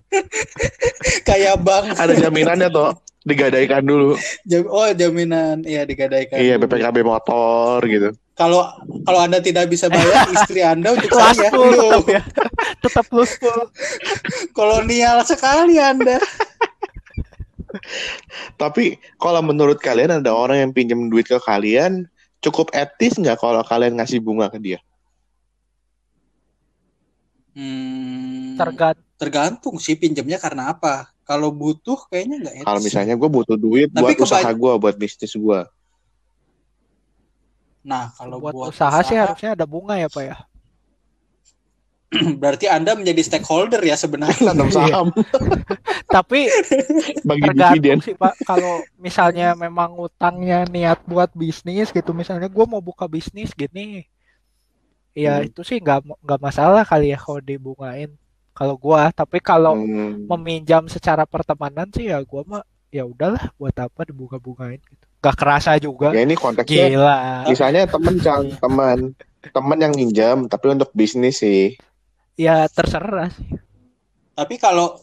[1.28, 1.86] Kayak bank.
[2.00, 2.96] Ada jaminannya tuh,
[3.28, 4.16] digadaikan dulu.
[4.72, 6.40] Oh jaminan, iya digadaikan.
[6.40, 6.72] Iya dulu.
[6.72, 8.16] BPKB motor gitu.
[8.40, 8.72] Kalau
[9.04, 11.52] kalau anda tidak bisa bayar istri anda untuk Plus saya.
[11.52, 12.22] tetap ya.
[12.80, 13.62] Tetap plus full.
[14.58, 16.24] kolonial sekali anda.
[18.62, 22.08] Tapi kalau menurut kalian ada orang yang pinjam duit ke kalian,
[22.40, 24.80] cukup etis nggak kalau kalian ngasih bunga ke dia?
[27.58, 31.10] Hmm, Tergantung tergantung sih pinjamnya karena apa.
[31.28, 32.66] Kalau butuh kayaknya nggak etis.
[32.66, 35.60] Kalau misalnya gue butuh duit Tapi buat kebany- usaha gue, buat bisnis gue.
[37.84, 40.38] Nah kalau buat, buat, usaha, sih harusnya ada bunga ya Pak ya.
[42.40, 44.40] berarti anda menjadi stakeholder ya sebenarnya.
[44.40, 45.12] Nanam saham,
[46.16, 46.48] Tapi
[47.22, 48.00] bagi tergantung dividen.
[48.00, 48.48] sih Pak.
[48.48, 54.08] Kalau misalnya memang utangnya niat buat bisnis gitu, misalnya gua mau buka bisnis gini,
[55.12, 55.48] ya Hmm.
[55.52, 58.16] itu sih nggak nggak masalah kali ya kalau dibungain.
[58.58, 60.26] Kalau gua, tapi kalau Hmm.
[60.26, 65.76] meminjam secara pertemanan sih ya gua mah ya udahlah buat apa dibunga-bungain gitu gak kerasa
[65.78, 68.98] juga Ya ini konteksnya gila misalnya temen cang teman
[69.54, 71.76] teman yang minjam tapi untuk bisnis sih.
[72.36, 73.50] ya terserah sih
[74.34, 75.02] Tapi kalau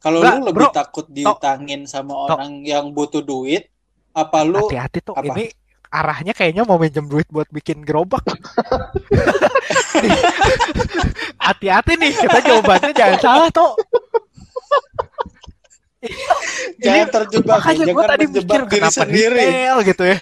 [0.00, 0.72] kalau lu lebih bro.
[0.72, 3.68] takut diutangin sama orang yang butuh duit,
[4.16, 5.28] apa lu hati-hati tuh apa?
[5.28, 5.52] ini
[5.90, 8.22] arahnya kayaknya mau minjem duit buat bikin gerobak.
[11.40, 13.74] Hati-hati nih kita jawabannya jangan salah tuh
[16.84, 19.36] jangan terjebak, makanya gue tadi mikir kenapa sendiri.
[19.36, 20.16] detail gitu ya.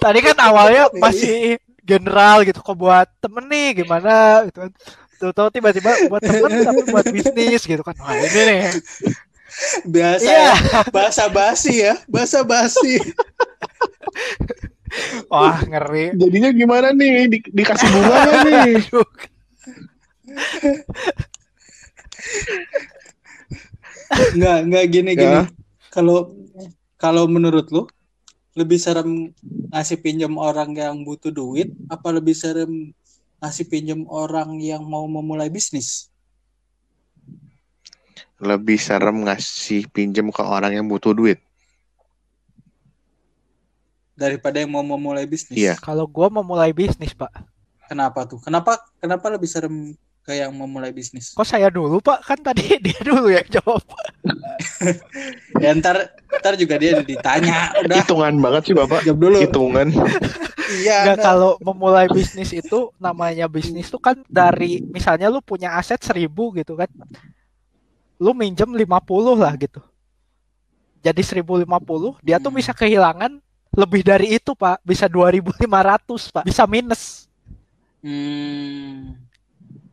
[0.00, 4.48] Tadi kan awalnya masih general gitu kok buat temen nih gimana?
[4.48, 4.70] Gitu kan.
[5.20, 7.92] Tahu-tahu tiba-tiba buat temen tapi buat bisnis gitu kan.
[8.00, 8.60] Wah ini nih.
[9.84, 10.48] Biasa Iya.
[10.48, 12.96] ya, bahasa basi ya, bahasa basi.
[15.32, 17.30] wah ngeri Jadinya gimana nih?
[17.30, 18.74] Di- dikasih bunga nggak nih?
[18.90, 19.08] Aduh.
[24.34, 25.38] Enggak, enggak gini gini.
[25.40, 25.44] Ya.
[25.90, 26.34] Kalau
[26.98, 27.86] kalau menurut lu
[28.58, 29.30] lebih serem
[29.70, 32.90] ngasih pinjam orang yang butuh duit apa lebih serem
[33.40, 36.10] ngasih pinjam orang yang mau memulai bisnis?
[38.40, 41.40] Lebih serem ngasih pinjam ke orang yang butuh duit.
[44.20, 45.56] Daripada yang mau memulai bisnis.
[45.56, 45.80] Iya.
[45.80, 47.32] kalau gue mau mulai bisnis pak
[47.88, 48.38] Kenapa tuh?
[48.38, 51.32] Kenapa kenapa lebih serem ke yang memulai bisnis?
[51.32, 53.80] kok saya dulu pak kan tadi dia dulu yang jawab
[55.56, 55.96] Ya ntar
[56.38, 59.02] ntar juga dia ditanya udah Hitungan banget sih Bapak.
[59.02, 59.36] jawab dulu.
[59.40, 59.88] Hitungan.
[60.70, 61.02] Iya.
[61.02, 61.18] Anda.
[61.18, 66.78] kalau memulai bisnis itu namanya bisnis tuh kan dari misalnya lu punya aset seribu gitu
[66.78, 66.86] kan.
[68.16, 68.86] Lu minjem 50
[69.34, 69.82] lah gitu.
[71.02, 71.66] Jadi 1050,
[72.22, 72.58] dia tuh Hmm.
[72.62, 73.42] bisa kehilangan
[73.74, 74.82] lebih dari itu, Pak.
[74.84, 76.44] Bisa 2500, Pak.
[76.46, 77.26] Bisa minus.
[78.02, 79.14] Hmm,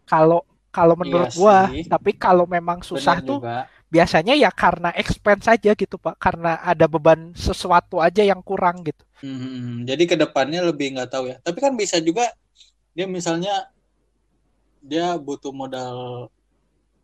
[0.08, 0.40] Kalau
[0.72, 1.84] kalau menurut Iya gua, sih.
[1.92, 3.56] tapi kalau memang susah benar tuh juga.
[3.94, 6.16] biasanya ya karena expense aja gitu, Pak.
[6.22, 9.04] Karena ada beban sesuatu aja yang kurang gitu.
[9.22, 11.38] Hmm, jadi ke depannya lebih nggak tahu ya.
[11.42, 12.30] Tapi kan bisa juga
[12.96, 13.54] dia misalnya
[14.82, 16.30] dia butuh modal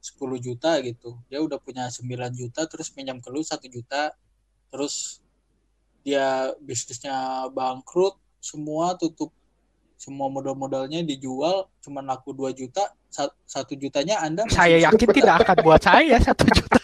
[0.03, 1.17] 10 juta gitu.
[1.31, 4.13] Dia udah punya 9 juta terus pinjam ke lu 1 juta.
[4.71, 5.22] Terus
[6.03, 6.27] dia
[6.59, 7.15] bisnisnya
[7.49, 9.31] bangkrut, semua tutup
[9.95, 15.35] semua modal-modalnya dijual cuma laku 2 juta, Sa- satu jutanya Anda masih Saya yakin tidak
[15.47, 16.79] akan buat saya satu juta.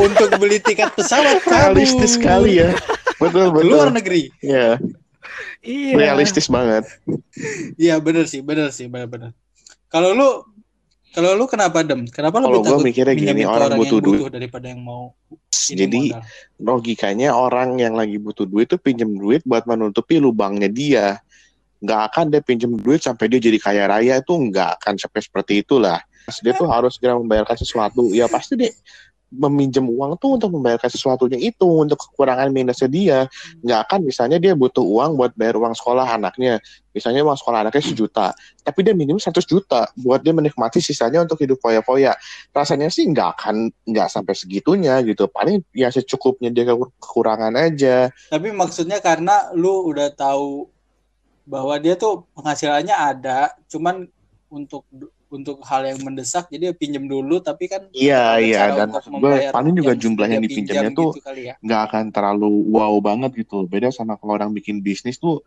[0.00, 1.44] untuk beli tiket pesawat.
[1.44, 2.72] Realistis sekali ya.
[3.20, 3.96] Betul Ke luar betul.
[4.00, 4.22] negeri.
[4.40, 4.80] Ya,
[5.60, 5.92] Iya.
[5.94, 6.88] realistis banget.
[7.76, 9.36] Iya bener sih, bener sih, bener-bener.
[9.92, 10.28] Kalau lu,
[11.10, 12.06] kalau lu kenapa dem?
[12.06, 14.20] Kenapa Kalau lebih gua takut mikirnya gini, orang yang butuh duit.
[14.30, 15.14] daripada yang mau
[15.50, 16.22] Jadi modal?
[16.58, 21.18] logikanya orang yang lagi butuh duit tuh pinjem duit buat menutupi lubangnya dia.
[21.82, 25.52] Nggak akan dia pinjem duit sampai dia jadi kaya raya itu nggak akan sampai seperti
[25.62, 25.98] itulah.
[26.42, 28.10] Dia tuh harus segera membayarkan sesuatu.
[28.14, 28.70] Ya pasti deh
[29.30, 33.18] meminjam uang tuh untuk membayarkan sesuatunya itu untuk kekurangan minusnya dia.
[33.62, 36.58] Nggak akan misalnya dia butuh uang buat bayar uang sekolah anaknya.
[36.90, 38.34] Misalnya uang sekolah anaknya sejuta.
[38.66, 42.18] Tapi dia minimum 100 juta buat dia menikmati sisanya untuk hidup foya-foya
[42.50, 48.10] rasanya sih nggak akan nggak sampai segitunya gitu paling ya secukupnya dia kekur- kekurangan aja
[48.28, 50.66] Tapi maksudnya karena lu udah tahu
[51.50, 54.06] bahwa dia tuh penghasilannya ada, cuman
[54.46, 54.86] untuk
[55.30, 59.94] untuk hal yang mendesak jadi pinjem dulu tapi kan iya iya dan gue paling juga
[59.94, 61.54] yang jumlah yang dipinjamnya pinjam tuh gitu ya.
[61.62, 65.40] nggak akan terlalu wow banget gitu beda sama kalau orang bikin bisnis tuh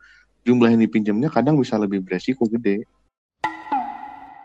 [0.47, 2.87] jumlah yang dipinjamnya kadang bisa lebih beresiko gede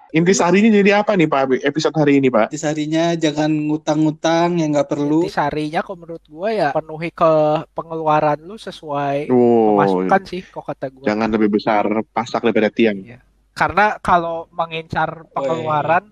[0.08, 2.48] Intisarinya jadi apa nih Pak episode hari ini Pak?
[2.48, 5.28] Di harinya jangan ngutang-ngutang yang nggak perlu.
[5.28, 7.32] Intisarinya kalau menurut gua ya penuhi ke
[7.76, 11.04] pengeluaran lu sesuai Oh, pemasukan sih kok kata gua.
[11.12, 13.04] jangan lebih besar pasak daripada tiang.
[13.04, 13.20] Iya.
[13.58, 16.06] Karena kalau mengincar pengeluaran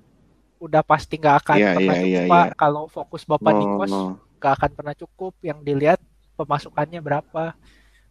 [0.59, 2.42] udah pasti nggak akan Iya, pernah iya, cukup iya, Pak.
[2.42, 2.55] iya.
[2.57, 4.03] Kalau fokus bapak di Oh, kos no.
[4.36, 5.32] nggak akan pernah cukup.
[5.40, 6.01] Yang dilihat
[6.34, 7.55] pemasukannya berapa.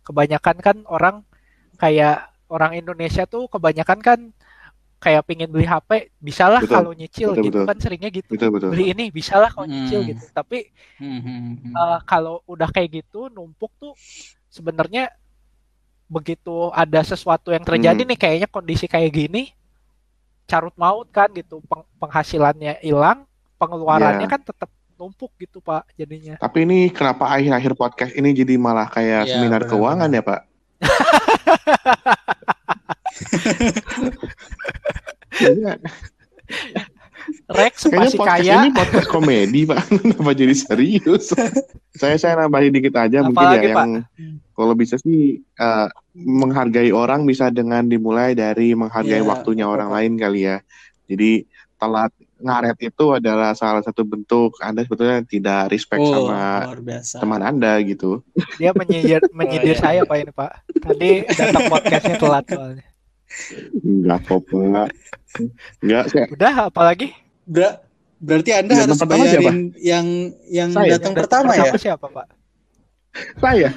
[0.02, 1.16] Kebanyakan kan orang
[1.76, 2.18] kayak
[2.48, 4.20] orang Indonesia tuh kebanyakan kan
[4.96, 7.68] kayak pingin beli HP bisalah Betul, kalau nyicil betul, gitu betul.
[7.68, 8.30] kan seringnya gitu.
[8.32, 8.70] Betul betul.
[8.72, 10.10] Beli ini bisalah kalau nyicil Hmm.
[10.10, 10.24] gitu.
[10.32, 10.60] Tapi
[10.98, 11.74] Hmm, hmm, hmm.
[11.74, 13.92] eh, kalau udah kayak gitu numpuk tuh
[14.48, 15.12] sebenarnya
[16.06, 18.10] begitu ada sesuatu yang terjadi Hmm.
[18.10, 19.50] nih kayaknya kondisi kayak gini
[20.46, 23.26] carut maut kan gitu Peng- penghasilannya hilang
[23.58, 24.32] pengeluarannya Iya.
[24.32, 29.26] kan tetap numpuk gitu pak jadinya Tapi ini kenapa akhir-akhir podcast ini jadi malah kayak
[29.26, 30.42] Iya, seminar benar, keuangan ya Pak?
[35.36, 35.72] Kayaknya,
[37.50, 39.80] Rex kayaknya masih podcast kaya ini podcast komedi Pak.
[40.14, 41.26] Kenapa jadi serius?
[41.98, 43.94] saya saya nambahin dikit aja mungkin Apalagi, ya yang
[44.56, 50.16] kalau bisa sih eh, menghargai orang bisa dengan dimulai dari menghargai Iya, waktunya orang lain
[50.16, 50.64] kali ya.
[51.06, 51.44] Jadi
[51.76, 57.20] telat ngaret itu adalah salah satu bentuk Anda sebetulnya tidak respect Oh, sama luar biasa.
[57.20, 58.24] teman Anda gitu.
[58.56, 59.82] Dia menyindir menyindir iya.
[59.82, 60.52] saya Pak ini Pak.
[60.78, 62.86] Tadi datang podcastnya telat soalnya.
[63.78, 64.88] Enggak kok, Pak.
[65.80, 67.12] Enggak, saya Udah apalagi?
[67.44, 67.84] Ber-
[68.18, 69.44] berarti Anda Yang harus pertama siapa?
[69.44, 70.06] bayarin yang
[70.48, 70.96] yang Saya.
[70.96, 71.72] datang Yang pertama ya.
[71.76, 72.26] siapa Pak?
[73.38, 73.70] Saya.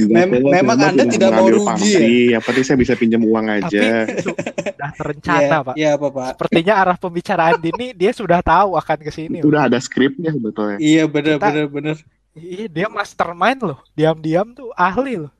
[0.00, 2.32] Mem- saya memang Anda tidak mau rugi.
[2.32, 4.08] Yang penting saya bisa pinjam uang Tapi aja.
[4.16, 5.74] sudah terencana Iya, Pak.
[5.76, 6.26] iya apa Pak?
[6.32, 9.44] Sepertinya arah pembicaraan ini dia sudah tahu akan ke sini.
[9.44, 9.48] Pak.
[9.52, 10.80] Udah ada skripnya sebetulnya.
[10.80, 11.96] Iya benar Kita- benar benar.
[12.30, 13.78] Iya, dia mastermind loh.
[13.92, 15.32] Diam-diam tuh ahli loh.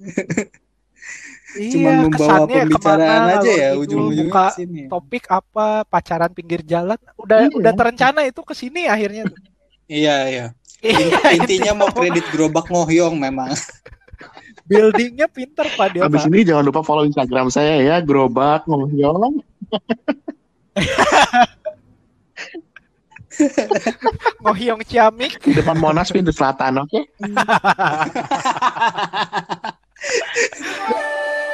[1.54, 4.82] Cuma iya, membawa kesannya pembicaraan ke mana aja ya gitu, ujung-ujungnya buka ke sini.
[4.90, 7.54] topik apa pacaran pinggir jalan udah Iya.
[7.54, 9.38] udah terencana itu ke sini akhirnya tuh.
[9.84, 10.46] Iya iya.
[10.80, 13.52] Iya, Intinya mau kredit gerobak ngohyong memang.
[14.64, 19.44] buildingnya pinter pak dia Habis ini jangan lupa follow Instagram saya ya, Gerobak Ngohyong.
[24.40, 27.00] Ngohyong ciamik Di depan Monas pintu selatan, oke?
[30.60, 31.50] Yeah.